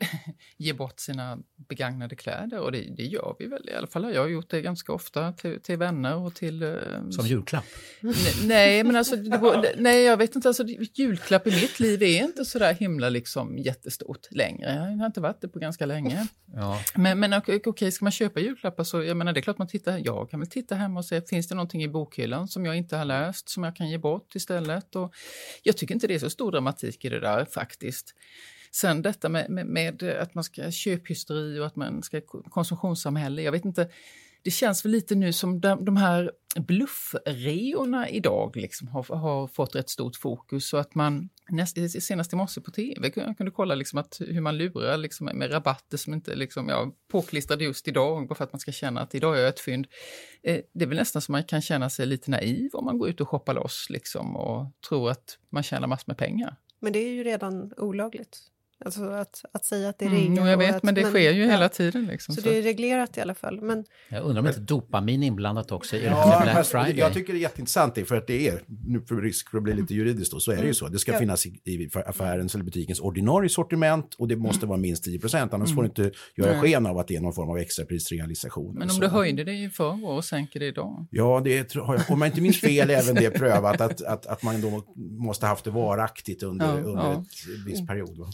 [0.56, 3.68] ge bort sina begagnade kläder och det, det, gör vi väl.
[3.68, 6.62] I alla fall har jag gjort det ganska ofta till, till vänner och till...
[6.62, 6.76] Eh,
[7.10, 7.64] som julklapp?
[8.44, 10.48] Nej, men alltså, det, nej, jag vet inte.
[10.48, 10.64] Alltså,
[10.94, 14.74] julklapp i mitt liv är inte så där himla liksom jättestort längre.
[14.90, 16.26] Jag har inte varit det på ganska länge.
[16.54, 16.80] Ja.
[16.94, 19.68] Men, men okej, okay, ska man köpa julklappar så jag menar, det är klart man
[19.68, 20.00] tittar.
[20.04, 22.96] Jag kan väl titta hemma och se, finns det någonting i bokhyllan som jag inte
[22.96, 24.96] har läst som jag kan ge bort istället?
[24.96, 25.14] Och
[25.62, 28.14] jag tycker inte det är så stor dramatik i det där faktiskt.
[28.70, 33.42] Sen detta med, med, med att man ska köphysteri och att man ska konsumtionssamhälle.
[33.42, 33.88] Jag vet inte,
[34.48, 39.74] det känns väl lite nu som de, de här bluffreorna idag liksom har, har fått
[39.74, 40.68] rätt stort fokus.
[40.68, 44.40] Så att man näst, senast i morse på tv kunde, kunde kolla liksom att, hur
[44.40, 48.52] man lurar liksom med rabatter som inte liksom, ja, påklistrade just idag bara för att
[48.52, 49.86] man ska känna att idag är jag ett fynd.
[50.42, 53.08] Eh, det är väl nästan som man kan känna sig lite naiv om man går
[53.08, 56.56] ut och shoppar loss liksom, och tror att man tjänar massor med pengar.
[56.80, 58.38] Men det är ju redan olagligt.
[58.84, 60.46] Alltså att, att säga att det mm, ringer.
[60.46, 61.50] jag vet, att, men det sker ju ja.
[61.50, 62.04] hela tiden.
[62.06, 63.60] Liksom, så, så, det är reglerat i alla fall.
[63.60, 63.84] Men...
[64.08, 66.98] Jag undrar om inte dopamin inblandat också i ja, Black Friday.
[66.98, 69.74] Jag tycker det är jätteintressant, för att det är, nu för risk för att bli
[69.74, 70.88] lite juridiskt då, så är det ju så.
[70.88, 71.18] Det ska Ja.
[71.18, 75.54] finnas i, i affärens eller butikens ordinarie sortiment och det måste vara minst 10 procent,
[75.54, 75.76] annars Mm.
[75.76, 76.60] får du inte göra Nej.
[76.60, 78.74] sken av att det är någon form av extraprisrealisation.
[78.74, 79.00] Men om så.
[79.00, 81.06] du höjde det i förra och sänker det idag?
[81.10, 84.26] Ja, det tror- har jag, om jag inte minns fel, även det prövat att, att,
[84.26, 87.12] att man då måste haft det varaktigt under, Ja, under ja.
[87.12, 88.18] ett viss period.
[88.18, 88.26] Va?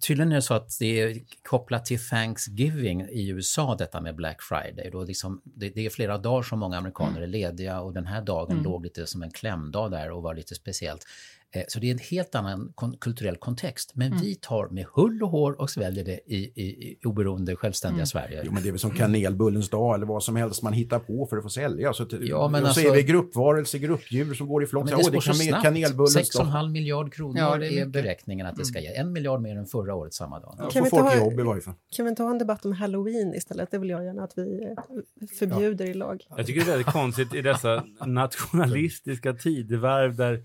[0.00, 4.42] Tydligen är det så att det är kopplat till Thanksgiving i USA, detta med Black
[4.42, 4.90] Friday.
[4.92, 8.22] Då liksom, det, det är flera dagar som många amerikaner är lediga och den här
[8.22, 8.64] dagen Mm.
[8.64, 11.06] låg lite som en klämdag där och var lite speciellt.
[11.54, 13.92] Eh, Så det är en helt annan kon- kulturell kontext.
[13.94, 14.20] Men Mm.
[14.22, 18.06] vi tar med hull och hår och sväljer det i, i, i oberoende, självständiga Mm.
[18.06, 18.42] Sverige.
[18.44, 21.26] Jo, men det är väl som kanelbullens dag eller vad som helst man hittar på
[21.26, 21.92] för att få sälja.
[21.92, 24.88] Så, att, Ja, men och så alltså- är vi gruppvarelser, gruppdjur som går i flock.
[24.90, 25.62] Så, det går så kan- snabbt.
[25.62, 28.94] kanelbullens 6,5 miljard kronor Ja, det är är, beräkningen att det ska ge.
[28.96, 30.54] En miljard mer än förra året samma dag.
[30.58, 31.74] Ja, Kan vi folk ta- jobb i varje fall.
[31.96, 33.70] Kan vi inte ha en debatt om halloween istället?
[33.70, 36.26] Det vill jag gärna att vi eh, förbjuder i lag.
[36.36, 40.42] Jag tycker det är väldigt konstigt i dessa nationalistiska tidevarv där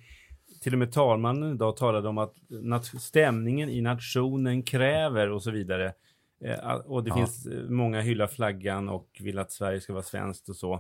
[0.62, 2.36] till och med talmannen idag talade om att
[3.02, 5.94] stämningen i nationen kräver och så vidare.
[6.44, 7.16] Eh, och det Ja.
[7.16, 10.74] finns eh, många hyllar flaggan och vill att Sverige ska vara svenskt och så.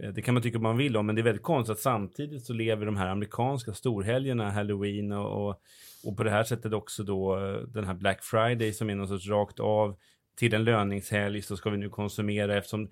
[0.00, 2.44] Eh, Det kan man tycka man vill om, men det är väldigt konstigt att samtidigt
[2.44, 5.60] så lever de här amerikanska storhelgerna, halloween och, och,
[6.04, 7.36] och på det här sättet också då
[7.68, 9.96] den här Black Friday som är någon sorts rakt av
[10.36, 12.88] till en löningshelg så ska vi nu konsumera eftersom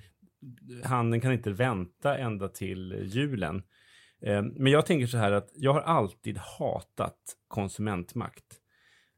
[0.85, 3.63] handeln kan inte vänta ända till julen.
[4.23, 8.45] Ehm, men jag tänker så här att jag har alltid hatat konsumentmakt.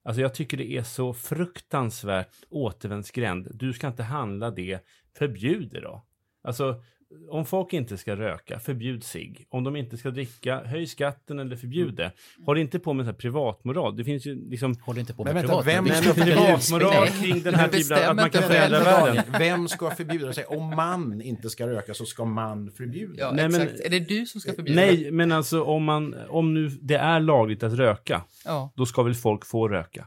[0.05, 3.49] Alltså jag tycker det är så fruktansvärt återvändsgränd.
[3.55, 4.85] Du ska inte handla det,
[5.19, 6.05] förbjud det då.
[6.43, 6.83] Alltså
[7.31, 9.47] om folk inte ska röka, förbjud sig.
[9.49, 12.13] Om de inte ska dricka, höj skatten eller förbjud det.
[12.47, 13.97] Håll inte på med så här privatmoral.
[13.97, 14.75] Det finns ju liksom...
[14.81, 15.87] Håll inte på Men med vänta, privat.
[15.87, 19.25] vem ska privatmoral kring den här typen att man kan förändra världen?
[19.39, 20.45] Vem ska förbjuda sig?
[20.45, 23.15] Om man inte ska röka så ska man förbjuda.
[23.19, 23.69] Ja, Nej, men-.
[23.85, 24.81] Är det du som ska förbjuda?
[24.81, 28.73] Nej, men alltså om man, om nu det är lagligt att röka, Ja.
[28.77, 30.07] då ska väl folk få röka.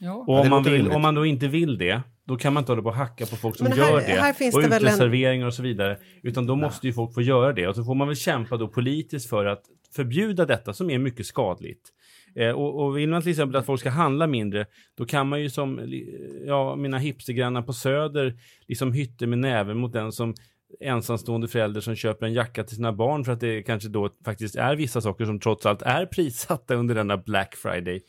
[0.00, 0.12] Ja.
[0.14, 2.82] Och om, man vill, om man då inte vill det, då kan man inte hålla
[2.82, 4.54] på och hacka på folk som här- gör det.
[4.54, 5.98] och det väl en- uteserveringar och så vidare.
[6.22, 7.68] Utan då måste ju folk få göra det.
[7.68, 9.62] Och så får man väl kämpa då politiskt för att
[9.96, 11.88] förbjuda detta som är mycket skadligt.
[12.36, 14.66] Eh, och, och vill man till exempel att folk ska handla mindre,
[14.96, 15.80] då kan man ju som
[16.46, 18.34] ja, mina hipstergrannar på Söder
[18.66, 20.34] liksom hytter med näven mot den som
[20.80, 24.56] ensamstående förälder som köper en jacka till sina barn för att det kanske då faktiskt
[24.56, 28.00] är vissa saker som trots allt är prissatta under denna Black Friday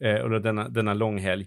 [0.00, 1.46] eh, och denna, denna långhelg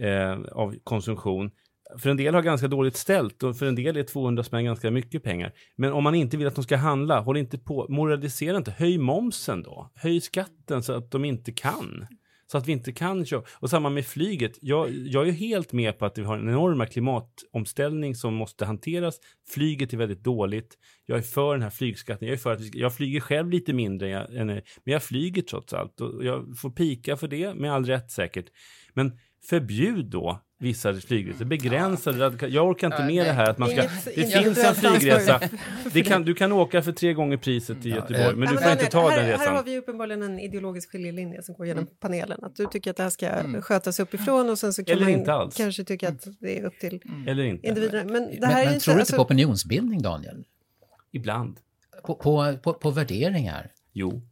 [0.00, 1.50] eh, av konsumtion.
[1.98, 4.90] För en del har ganska dåligt ställt och för en del är 200 spänn ganska
[4.90, 5.52] mycket pengar.
[5.76, 8.98] Men om man inte vill att de ska handla, håll inte på, moralisera inte, höj
[8.98, 9.90] momsen då.
[9.94, 12.06] Höj skatten så att de inte kan.
[12.46, 13.42] Så att vi inte kan köra.
[13.54, 14.58] Och samma med flyget.
[14.60, 19.20] Jag, jag är helt med på att vi har en enorma klimatomställning som måste hanteras.
[19.48, 20.74] Flyget är väldigt dåligt.
[21.06, 22.28] Jag är för den här flygskatten.
[22.28, 25.02] Jag, är för att vi ska, jag flyger själv lite mindre, än jag- men jag
[25.02, 26.00] flyger trots allt.
[26.00, 28.46] Och jag får pika för det, med all rätt säkert.
[28.94, 29.18] Men
[29.48, 31.44] förbjud då vissa flygresor.
[31.44, 32.18] Begränsa det.
[32.18, 33.24] radika- Jag orkar inte Ja, med nej.
[33.24, 33.82] det här att man ska...
[33.82, 35.40] Inget Det finns en flygresa.
[35.92, 38.64] Det kan, du kan åka för tre gånger priset i Göteborg, men Ja, du får
[38.64, 39.64] nej, inte ta här, den Här har resan.
[39.64, 41.94] vi uppenbarligen en ideologisk skiljelinje som går genom Mm.
[42.00, 42.44] panelen.
[42.44, 45.12] Att du tycker att det här ska skötas uppifrån och sen så kan Eller man
[45.14, 45.56] inte alls.
[45.56, 47.66] kanske tycka att det är upp till Eller inte.
[47.68, 48.12] individerna.
[48.12, 48.80] Men det Men, men inte...
[48.80, 50.44] tror du inte alltså- på opinionsbildning, Daniel?
[51.12, 51.56] Ibland.
[52.06, 53.70] På, på, på, på värderingar?
[53.92, 54.22] Jo.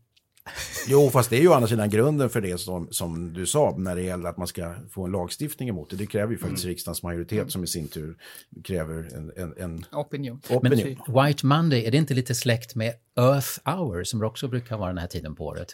[0.88, 3.74] Jo, fast det är ju å andra sidan grunden för det som, som du sa
[3.78, 5.97] när det gäller att man ska få en lagstiftning emot det.
[5.97, 8.16] Det kräver ju faktiskt riksdagens majoritet som i sin tur
[8.64, 10.40] kräver en, en, en Opinion.
[10.51, 10.97] opinion.
[11.07, 14.88] Men White Monday, är det inte lite släkt med Earth Hour som också brukar vara
[14.88, 15.68] den här tiden på året?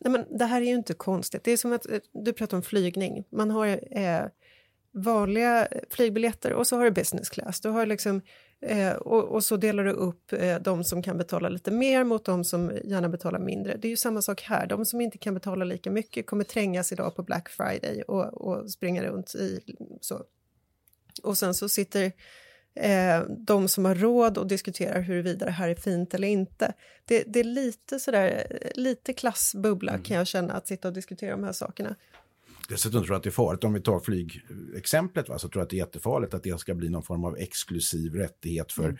[0.00, 1.44] Nej, men det här är ju inte konstigt.
[1.44, 3.24] Det är som att eh, du pratar om flygning.
[3.32, 3.66] Man har
[3.98, 4.26] eh,
[4.92, 7.60] vanliga flygbiljetter och så har du business class.
[7.60, 8.20] Du har liksom,
[8.62, 12.24] eh, och, och så delar du upp eh, de som kan betala lite mer mot
[12.24, 13.76] de som gärna betalar mindre.
[13.76, 14.66] Det är ju samma sak här.
[14.66, 18.70] De som inte kan betala lika mycket kommer trängas idag på Black Friday och, och
[18.70, 19.60] springa runt i
[20.00, 20.22] så.
[21.22, 22.12] Och sen så sitter
[22.74, 26.72] eh, de som har råd och diskuterar huruvida det här är fint eller inte.
[27.04, 31.44] Det, det är lite sådär, lite klassbubbla kan jag känna att sitta och diskutera de
[31.44, 31.96] här sakerna.
[32.68, 35.64] Dessutom tror jag att det är farligt, om vi tar flygexemplet, va, så tror jag
[35.64, 38.96] att det är jättefarligt att det ska bli någon form av exklusiv rättighet för Mm.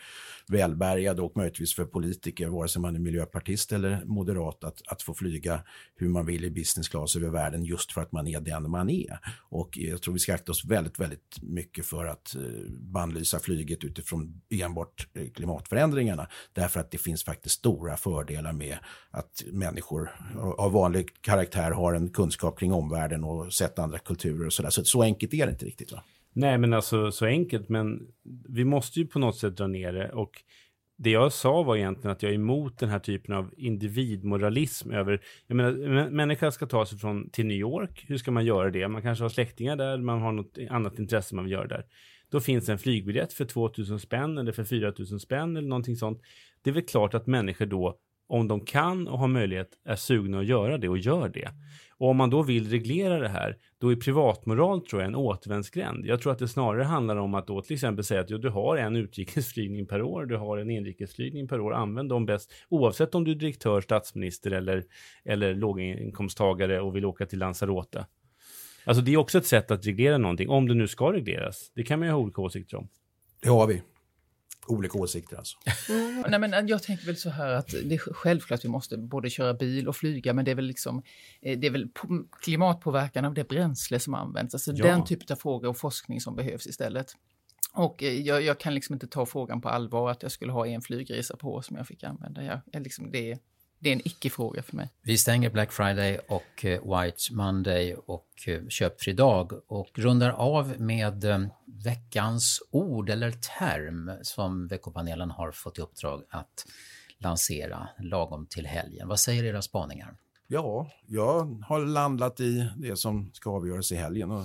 [0.49, 5.15] välbärgade och möjligtvis för politiker, vare sig man är miljöpartist eller moderat, att, att få
[5.15, 5.63] flyga
[5.97, 8.91] hur man vill i business class över världen just för att man är den man
[8.91, 9.19] är.
[9.49, 13.85] Och jag tror vi ska akta oss väldigt, väldigt mycket för att eh, bannlysa flyget
[13.85, 18.79] utifrån enbart eh, klimatförändringarna, därför att det finns faktiskt stora fördelar med
[19.11, 20.11] att människor
[20.59, 24.71] av vanlig karaktär har en kunskap kring omvärlden och sett andra kulturer och sådär.
[24.71, 25.93] Så, så enkelt är det inte riktigt.
[25.93, 26.03] Va?
[26.33, 28.07] Nej, men alltså så enkelt, men
[28.49, 30.43] vi måste ju på något sätt dra ner det och
[30.97, 35.21] det jag sa var egentligen att jag är emot den här typen av individmoralism över,
[35.47, 38.89] jag menar, människan ska ta sig från till New York, hur ska man göra det?
[38.89, 41.87] Man kanske har släktingar där, man har något annat intresse man vill göra där.
[42.31, 46.21] Då finns en flygbiljett för 2000 spänn eller för 4000 spänn eller någonting sånt.
[46.63, 50.39] Det är väl klart att människor då om de kan och har möjlighet, är sugna
[50.39, 51.49] att göra det och gör det.
[52.03, 56.07] Och om man då vill reglera det här, då är privatmoral tror jag en återvändsgränd.
[56.07, 58.49] Jag tror att det snarare handlar om att då till exempel säga att jo, du
[58.49, 63.15] har en utrikesflygning per år, du har en inrikesflygning per år, använd dem bäst, oavsett
[63.15, 64.85] om du är direktör, statsminister eller,
[65.25, 68.07] eller låginkomsttagare och vill åka till Lanzarote.
[68.85, 71.73] Alltså det är också ett sätt att reglera någonting, om det nu ska regleras.
[71.75, 72.89] Det kan man ju ha olika åsikter om.
[73.43, 73.83] Det har vi.
[74.67, 75.59] Olika åsikter alltså.
[75.89, 76.25] Mm.
[76.29, 79.31] Nej, men jag tänker väl så här att det är självklart att vi måste både
[79.31, 81.03] köra bil och flyga, men det är väl liksom
[81.41, 81.89] eh, det är väl
[82.43, 84.87] klimatpåverkan av det bränsle som används, alltså ja.
[84.87, 87.17] den typen av frågor och forskning som behövs istället.
[87.73, 90.67] Och eh, jag, jag, kan liksom inte ta frågan på allvar att jag skulle ha
[90.67, 92.45] en flygresa på som jag fick använda.
[92.45, 93.39] Jag, jag liksom, det,
[93.83, 94.89] det är en icke-fråga för mig.
[95.03, 100.81] Vi stänger Black Friday och eh, White Monday och eh, köpfri dag och rundar av
[100.81, 101.47] med eh,
[101.85, 106.67] veckans ord eller term som veckopanelen har fått i uppdrag att
[107.19, 109.09] lansera lagom till helgen.
[109.09, 110.17] Vad säger era spaningar?
[110.47, 114.45] Ja, jag har landat i det som ska avgöras i helgen och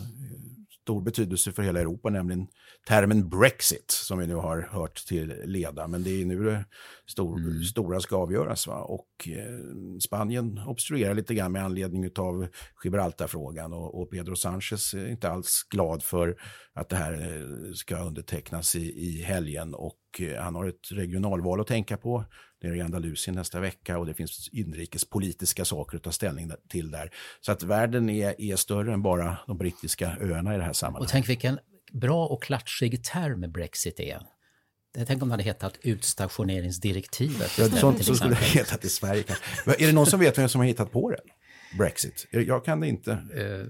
[0.88, 2.48] stor betydelse för hela Europa, nämligen
[2.88, 5.88] termen Brexit som vi nu har hört till leda.
[5.88, 6.66] Men det är nu det
[7.06, 7.64] stor, mm.
[7.64, 8.68] stora ska avgöras.
[8.68, 8.82] Va?
[8.82, 12.48] Och eh, Spanien obstruerar lite grann med anledning av
[12.84, 16.36] Gibraltarfrågan och, och Pedro Sanchez är inte alls glad för
[16.74, 21.62] att det här eh, ska undertecknas i, i helgen och eh, han har ett regionalval
[21.62, 22.26] att tänka på
[22.64, 27.12] nere i Andalusien nästa vecka och det finns inrikespolitiska saker att ta ställning till där.
[27.41, 31.08] Så att världen är, är större än bara de brittiska öarna i det här sammanhanget.
[31.08, 31.60] Och tänk vilken
[31.91, 34.22] bra och klatschig term Brexit är.
[35.08, 37.58] Tänk om det hade hetat utstationeringsdirektivet.
[37.58, 39.24] Ja, sånt som skulle det hetat i Sverige.
[39.66, 41.20] Är det någon som vet vem som har hittat på den?
[41.78, 42.28] Brexit?
[42.32, 43.12] Jag kan det inte.
[43.12, 43.66] Uh,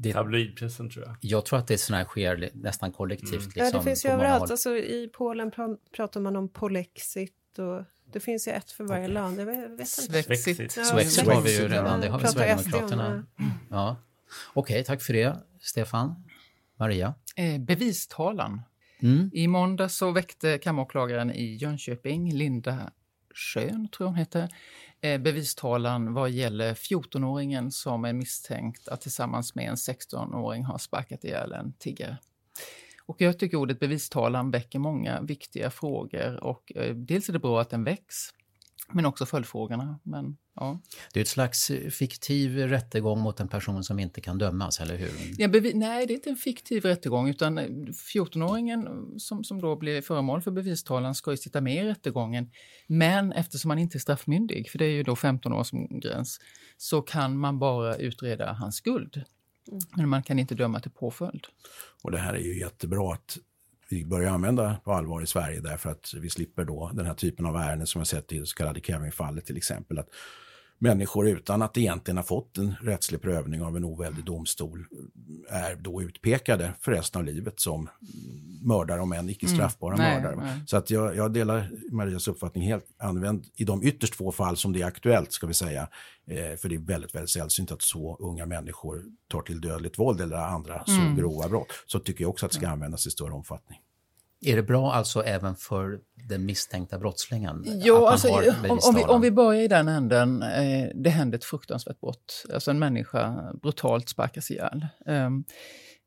[0.00, 1.16] det, Tabloidpressen tror jag.
[1.20, 3.32] Jag tror att det sådana här sker nästan kollektivt.
[3.32, 3.44] Mm.
[3.44, 4.50] Liksom, ja, det finns ju överallt.
[4.50, 5.50] Alltså, I Polen
[5.96, 9.40] pratar man om polexit och det finns ju ett för varje land.
[9.40, 10.76] Jag vet Svexit.
[10.76, 13.26] Ja, Svexit har vi ju redan, det har vi Sverigedemokraterna.
[13.70, 13.96] Ja.
[14.52, 15.36] Okej, okay, tack för det.
[15.60, 16.24] Stefan?
[16.76, 17.14] Maria?
[17.36, 18.62] Eh, bevistalan.
[19.00, 19.30] Mm.
[19.32, 22.90] I måndag så väckte kammaråklagaren i Jönköping, Linda
[23.34, 24.48] Schön, tror jag hon heter,
[25.00, 31.24] eh, bevistalan vad gäller 14-åringen som är misstänkt att tillsammans med en 16-åring ha sparkat
[31.24, 32.18] ihjäl en tiggare.
[33.08, 37.60] Och jag tycker ordet bevistalan väcker många viktiga frågor och eh, dels är det bra
[37.60, 38.16] att den väcks,
[38.92, 40.00] men också följdfrågorna.
[40.02, 40.80] Men, ja.
[41.12, 44.96] Det är ett slags eh, fiktiv rättegång mot en person som inte kan dömas, eller
[44.96, 45.10] hur?
[45.38, 47.58] Ja, nej, det är inte en fiktiv rättegång utan
[48.14, 52.50] 14-åringen som, som då blir föremål för bevistalan ska ju sitta med i rättegången.
[52.86, 56.40] Men eftersom han inte är straffmyndig, för det är ju då 15 år som gräns,
[56.76, 59.24] så kan man bara utreda hans skuld.
[59.96, 61.46] Men man kan inte döma till påföljd.
[62.02, 63.38] Och det här är ju jättebra att
[63.90, 67.46] vi börjar använda på allvar i Sverige därför att vi slipper då den här typen
[67.46, 69.98] av ärenden som jag sett i det så kallade Kevin-fallet till exempel.
[69.98, 70.08] Att
[70.78, 74.86] människor utan att egentligen ha fått en rättslig prövning av en oväldig domstol
[75.48, 77.88] är då utpekade för resten av livet som
[78.62, 79.56] mördare, om än icke mm.
[79.56, 80.22] straffbara mm.
[80.22, 80.36] mördare.
[80.36, 80.60] Nej.
[80.66, 82.84] Så att jag, jag, delar Marias uppfattning helt.
[82.98, 85.88] Använd i de ytterst få fall som det är aktuellt, ska vi säga.
[86.26, 90.20] Eh, för det är väldigt, väldigt sällsynt att så unga människor tar till dödligt våld
[90.20, 91.16] eller andra mm.
[91.16, 91.68] så grova brott.
[91.86, 93.78] Så tycker jag också att det ska användas i större omfattning.
[94.40, 97.64] Är det bra alltså även för den misstänkta brottslingen?
[97.66, 101.44] Jo, alltså, om, om, vi, om vi börjar i den änden, eh, det händer ett
[101.44, 102.44] fruktansvärt brott.
[102.54, 104.86] Alltså en människa brutalt sparkas ihjäl.
[105.06, 105.30] Eh,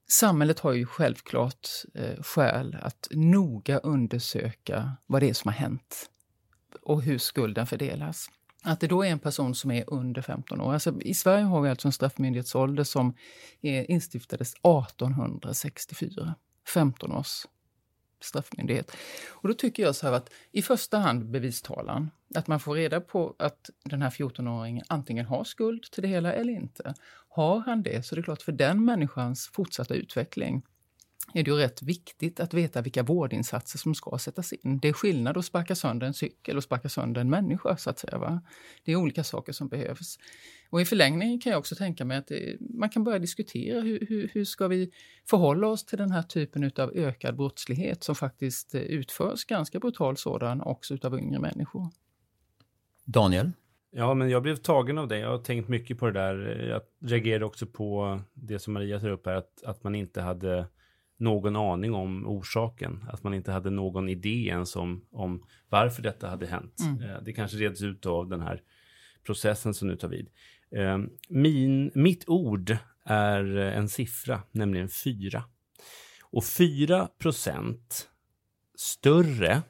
[0.10, 6.10] samhället har ju självklart eh, skäl att noga undersöka vad det är som har hänt
[6.82, 8.28] och hur skulden fördelas.
[8.64, 10.74] Att det då är en person som är under 15 år.
[10.74, 13.16] Alltså, I Sverige har vi alltså en straffmyndighetsålder som
[13.62, 16.36] är, instiftades 1864.
[16.74, 17.46] 15 års
[18.22, 18.92] straffmyndighet.
[19.30, 23.02] Och då tycker jag så här att i första hand bevistalan, att man får reda
[23.02, 26.94] på att den här 14-åringen antingen har skuld till det hela eller inte.
[27.30, 30.64] Har han det så är det klart för den människans fortsatta utveckling
[31.34, 34.80] är det ju rätt viktigt att veta vilka vårdinsatser som ska sättas in.
[34.80, 38.00] Det är skillnad att sparka sönder en cykel och sparka sönder en människa, så att
[38.00, 38.18] säga.
[38.18, 38.42] Va?
[38.84, 40.18] Det är olika saker som behövs.
[40.70, 44.06] Och i förlängningen kan jag också tänka mig att det, man kan börja diskutera hur,
[44.10, 44.92] hur, hur, ska vi
[45.30, 50.62] förhålla oss till den här typen av ökad brottslighet som faktiskt utförs, ganska brutal sådan,
[50.62, 51.90] också utav yngre människor.
[53.06, 53.52] Daniel?
[53.92, 55.18] Ja, men jag blev tagen av det.
[55.20, 56.36] Jag har tänkt mycket på det där.
[56.70, 60.68] Jag reagerade också på det som Maria tar upp här, att, att man inte hade
[61.22, 63.06] någon aning om orsaken.
[63.10, 66.80] Att man inte hade någon idé ens om, om varför detta hade hänt.
[66.80, 67.02] Mm.
[67.04, 68.62] Eh, det kanske reds ut av den här
[69.26, 70.30] processen som nu tar vid.
[70.76, 70.98] Eh,
[71.30, 75.44] min, mitt ord är en siffra, nämligen fyra.
[76.22, 78.10] Och fyra procent
[78.76, 79.62] större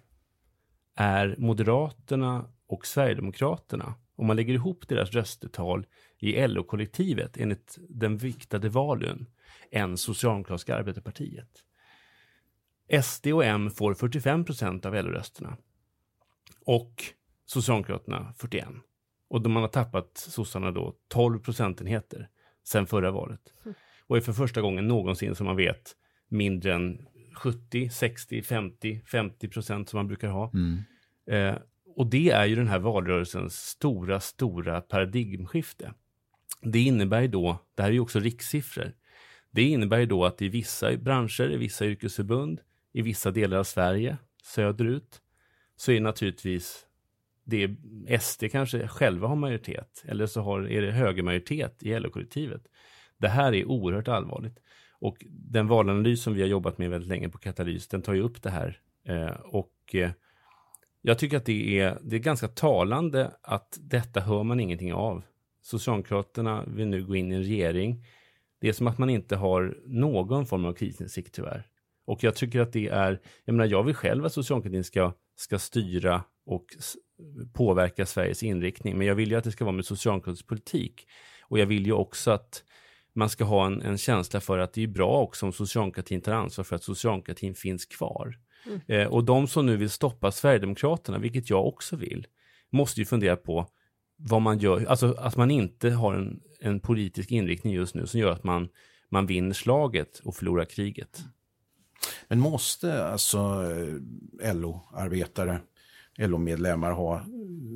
[0.96, 5.86] är Moderaterna och Sverigedemokraterna, om man lägger ihop deras röstetal
[6.22, 9.28] i LO-kollektivet enligt den viktade valen
[9.72, 11.50] än Socialdemokratiska arbetarpartiet.
[13.04, 15.58] SD och M får 45 procent av LO-rösterna
[16.66, 17.04] och
[17.46, 18.68] Socialdemokraterna 41.
[19.28, 22.30] Och man har tappat sossarna då 12 procentenheter
[22.64, 23.54] sen förra valet.
[24.08, 25.96] Och är för första gången någonsin som man vet
[26.28, 27.08] mindre än
[27.44, 30.52] 70, 60, 50, 50 procent som man brukar ha.
[30.54, 30.78] Mm.
[31.26, 31.62] Eh,
[31.96, 35.94] och det är ju den här valrörelsens stora, stora paradigmskifte.
[36.62, 38.94] Det innebär ju då, det här är ju också rikssiffror,
[39.52, 42.62] det innebär ju då att i vissa branscher, i vissa yrkesförbund,
[42.94, 45.22] i vissa delar av Sverige, söderut,
[45.76, 46.86] så är naturligtvis
[47.44, 47.76] det
[48.22, 52.62] SD kanske själva har majoritet, eller så har, är det högermajoritet i LO-kollektivet.
[53.18, 54.60] Det här är oerhört allvarligt.
[55.00, 58.22] Och den valanalys som vi har jobbat med väldigt länge på Katalys, den tar ju
[58.22, 58.80] upp det här.
[59.06, 60.12] Eh, och eh,
[61.02, 65.24] jag tycker att det är, det är ganska talande att detta hör man ingenting av.
[65.72, 68.06] Socialdemokraterna vill nu gå in i en regering.
[68.62, 71.68] Det är som att man inte har någon form av krisinsikt tyvärr.
[72.06, 75.60] Och jag tycker att det är, jag menar jag vill själv att socialdemokratin ska, ska
[75.60, 76.66] styra och
[77.54, 81.08] påverka Sveriges inriktning, men jag vill ju att det ska vara med socialdemokratisk politik.
[81.42, 82.64] Och jag vill ju också att
[83.14, 86.32] man ska ha en, en känsla för att det är bra också om socialdemokratin tar
[86.32, 88.40] ansvar för att socialdemokratin finns kvar.
[88.66, 88.82] Mm.
[88.88, 92.28] Eh, och de som nu vill stoppa Sverigedemokraterna, vilket jag också vill,
[92.70, 93.68] måste ju fundera på
[94.24, 98.20] vad man gör, alltså att man inte har en, en politisk inriktning just nu som
[98.20, 98.70] gör att man,
[99.10, 101.24] man vinner slaget och förlorar kriget.
[102.28, 103.38] Men måste alltså
[104.42, 105.60] eh, LO-arbetare,
[106.18, 107.24] LO-medlemmar ha eh,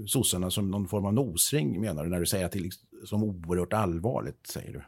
[0.07, 2.69] sossarna som någon form av nosring menar du när du säger att det är
[3.01, 4.81] liksom, oerhört allvarligt, säger du?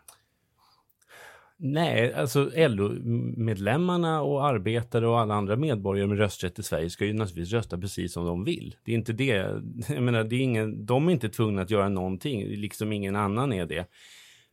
[1.59, 7.13] Nej, alltså LO-medlemmarna och arbetare och alla andra medborgare med rösträtt i Sverige ska ju
[7.13, 8.75] naturligtvis rösta precis som de vill.
[8.83, 9.61] Det är inte det.
[9.89, 13.53] Jag menar, det är ingen, de är inte tvungna att göra någonting, liksom ingen annan
[13.53, 13.85] är det.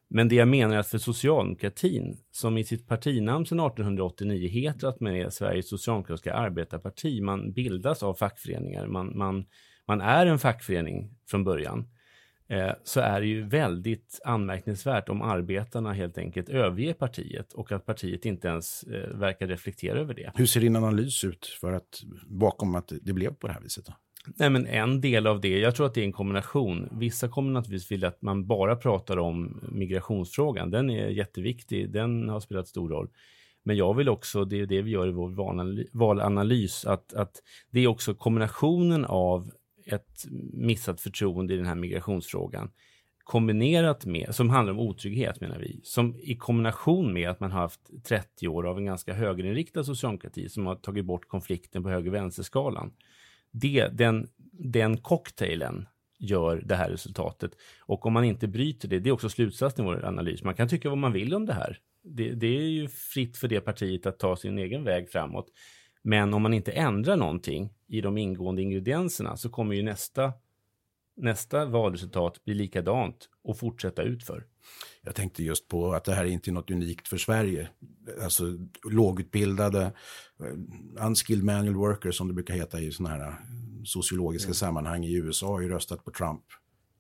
[0.09, 4.89] Men det jag menar är att för socialdemokratin, som i sitt partinamn sedan 1889 heter
[4.89, 9.45] att man är Sveriges socialdemokratiska arbetarparti, man bildas av fackföreningar, man, man,
[9.89, 11.89] man är en fackförening från början.
[12.49, 17.87] Eh, så är det ju väldigt anmärkningsvärt om arbetarna helt enkelt överger partiet och att
[17.87, 20.33] partiet inte ens eh, verkar reflektera över det.
[20.35, 23.87] Hur ser din analys ut för att, bakom att det blev på det här viset?
[23.87, 23.93] Då?
[24.27, 26.89] Nej, men en del av det, jag tror att det är en kombination.
[26.93, 30.71] Vissa kommer naturligtvis vilja att man bara pratar om migrationsfrågan.
[30.71, 33.09] Den är jätteviktig, den har spelat stor roll.
[33.65, 35.31] Men jag vill också, det är det vi gör i vår
[35.99, 39.51] valanalys, att, att det är också kombinationen av
[39.87, 42.71] ett missat förtroende i den här migrationsfrågan
[43.25, 47.61] kombinerat med, som handlar om otrygghet menar vi, som i kombination med att man har
[47.61, 52.93] haft 30 år av en ganska högerinriktad socialdemokrati som har tagit bort konflikten på höger-vänsterskalan.
[53.93, 55.87] Den, den cocktailen
[56.19, 57.53] gör det här resultatet.
[57.81, 60.43] Och om man inte bryter det, det är också slutsatsen i vår analys.
[60.43, 61.79] Man kan tycka vad man vill om det här.
[62.03, 65.47] Det, det är ju fritt för det partiet att ta sin egen väg framåt.
[66.07, 70.33] Men om man inte ändrar någonting i de ingående ingredienserna så kommer ju nästa,
[71.17, 74.47] nästa valresultat bli likadant och fortsätta utför.
[75.03, 77.69] Jag tänkte just på att det här är inte något unikt för Sverige.
[78.23, 78.45] Alltså
[78.91, 79.93] lågutbildade,
[80.41, 83.35] eh, unskilled manual workers som det brukar heta i sådana här
[83.85, 84.55] sociologiska mm.
[84.55, 86.45] sammanhang i USA har ju röstat på Trump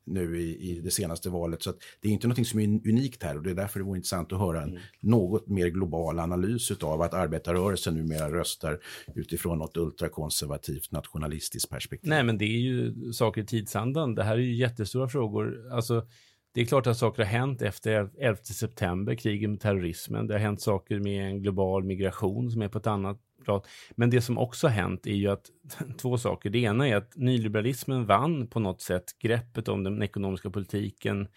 [0.06, 1.62] nu i, i det senaste valet.
[1.62, 3.96] Så det är inte något som är unikt här och det är därför det vore
[3.96, 4.82] intressant att höra en mm.
[5.00, 8.80] något mer global analys av att arbetarrörelsen numera röstar
[9.14, 12.10] utifrån något ultrakonservativt nationalistiskt perspektiv.
[12.10, 14.14] Nej, men det är ju saker i tidsandan.
[14.14, 15.72] Det här är ju jättestora frågor.
[15.72, 16.06] Alltså,
[16.54, 20.26] det är klart att saker har hänt efter 11 september, kriget med terrorismen.
[20.26, 23.68] Det har hänt saker med en global migration som är på ett annat prat.
[23.90, 25.50] Men det som också har hänt är ju att
[25.98, 26.50] två saker.
[26.50, 31.28] Det ena är att nyliberalismen vann på något sätt greppet om den ekonomiska politiken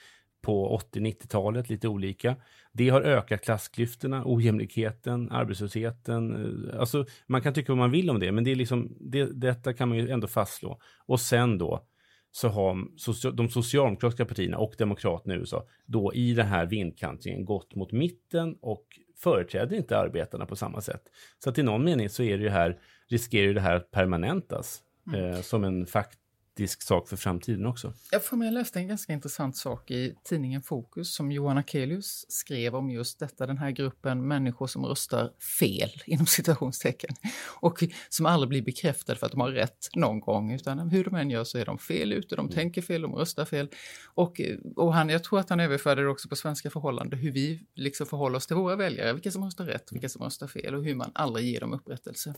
[0.42, 2.36] på 80-90-talet, lite olika.
[2.72, 6.36] Det har ökat klassklyftorna, ojämlikheten, arbetslösheten.
[6.36, 9.42] Eh, alltså, man kan tycka vad man vill om det, men det är liksom, det,
[9.42, 10.80] detta kan man ju ändå fastslå.
[11.06, 11.88] Och sen då,
[12.32, 17.76] så har de socialdemokratiska partierna och demokraterna i USA då i den här vindkantringen gått
[17.76, 18.86] mot mitten och
[19.18, 21.02] företräder inte arbetarna på samma sätt.
[21.44, 24.82] Så att i någon mening så är det ju här, riskerar det här att permanentas
[25.08, 25.32] mm.
[25.32, 26.20] eh, som en fakt
[26.58, 27.94] praktisk sak för framtiden också.
[28.12, 32.76] Jag, för mig, läste en ganska intressant sak i tidningen Fokus som Johan Akelius skrev
[32.76, 37.16] om just detta, den här gruppen människor som röstar fel, inom citationstecken,
[37.62, 41.16] och som aldrig blir bekräftade för att de har rätt någon gång, utan hur de
[41.16, 42.56] än gör så är de fel ute, de mm.
[42.56, 43.70] tänker fel, de röstar fel.
[44.16, 44.42] Och,
[44.76, 48.08] och han, jag tror att han överförde det också på svenska förhållanden, hur vi liksom
[48.08, 50.96] förhåller oss till våra väljare, vilka som röstar rätt, vilka som röstar fel och hur
[50.96, 52.34] man aldrig ger dem upprättelse.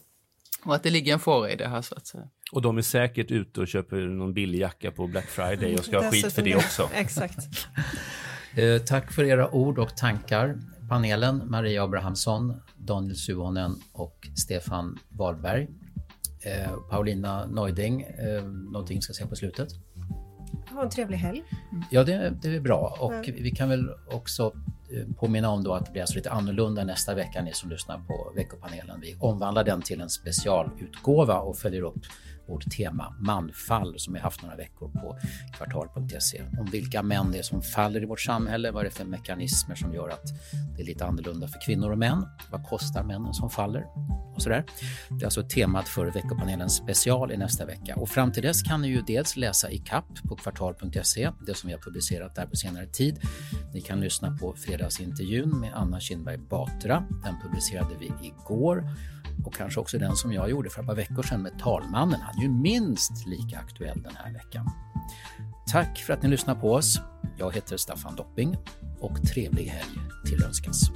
[0.63, 2.23] Och att det ligger en fara i det här så att säga.
[2.51, 6.03] Och de är säkert ute och köper någon billig jacka på Black Friday och ska
[6.03, 6.89] ha skit för det också.
[6.95, 7.37] Exakt.
[8.55, 10.57] Eh, tack för era ord och tankar.
[10.89, 15.67] Panelen Maria Abrahamsson, Daniel Suhonen och Stefan Wahlberg.
[16.45, 19.69] Eh, Paulina Neuding, eh, någonting jag ska säga på slutet?
[20.71, 21.43] Ha en trevlig helg.
[21.91, 22.97] Ja, det, det är bra.
[22.99, 23.33] Och Ja.
[23.37, 24.53] vi kan väl också
[24.93, 27.97] Eh, påminna om då att det blir alltså lite annorlunda nästa vecka, ni som lyssnar
[27.97, 28.99] på veckopanelen.
[29.01, 31.99] Vi omvandlar den till en specialutgåva och följer upp
[32.49, 35.17] vårt tema manfall som vi haft några veckor på
[35.57, 36.41] kvartal.se.
[36.59, 39.75] Om vilka män det är som faller i vårt samhälle, vad är det för mekanismer
[39.75, 40.25] som gör att
[40.75, 42.25] det är lite annorlunda för kvinnor och män.
[42.51, 43.85] Vad kostar männen som faller?
[44.35, 44.65] Och sådär.
[45.09, 47.95] Det är alltså temat för veckopanelens special i nästa vecka.
[47.95, 51.67] Och fram till dess kan ni ju dels läsa i kapp på kvartal.se, det som
[51.67, 53.19] vi har publicerat där på senare tid.
[53.73, 57.03] Ni kan lyssna på fredagsintervjun med Anna Kinberg Batra.
[57.23, 58.83] Den publicerade vi igår.
[59.45, 62.21] Och kanske också den som jag gjorde för ett par veckor sedan med talmannen.
[62.21, 64.69] Han är ju minst lika aktuell den här veckan.
[65.67, 67.01] Tack för att ni lyssnar på oss.
[67.37, 68.57] Jag heter Staffan Dopping
[68.99, 70.91] och trevlig helg tillönskas.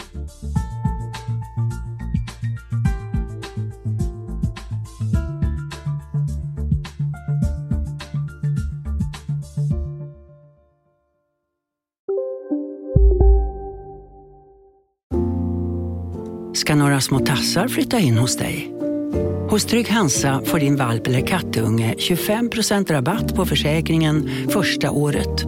[16.74, 18.71] Ska några små tassar flytta in hos dig.
[19.49, 25.45] Hos Trygg Hansa får din valp eller kattunge 25% rabatt på försäkringen första året.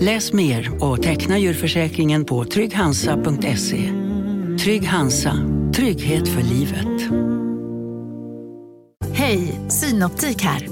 [0.00, 3.92] Läs mer och teckna djurförsäkringen på trygghansa.se.
[4.64, 5.32] Trygg Hansa,
[5.74, 7.12] trygghet för livet.
[9.12, 10.68] Hej, Synoptik här.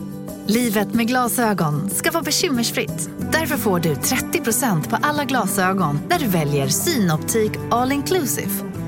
[0.46, 3.10] Livet med glasögon ska vara bekymmersfritt.
[3.32, 8.50] Därför får du 30% på alla glasögon när du väljer Synoptik All Inclusive.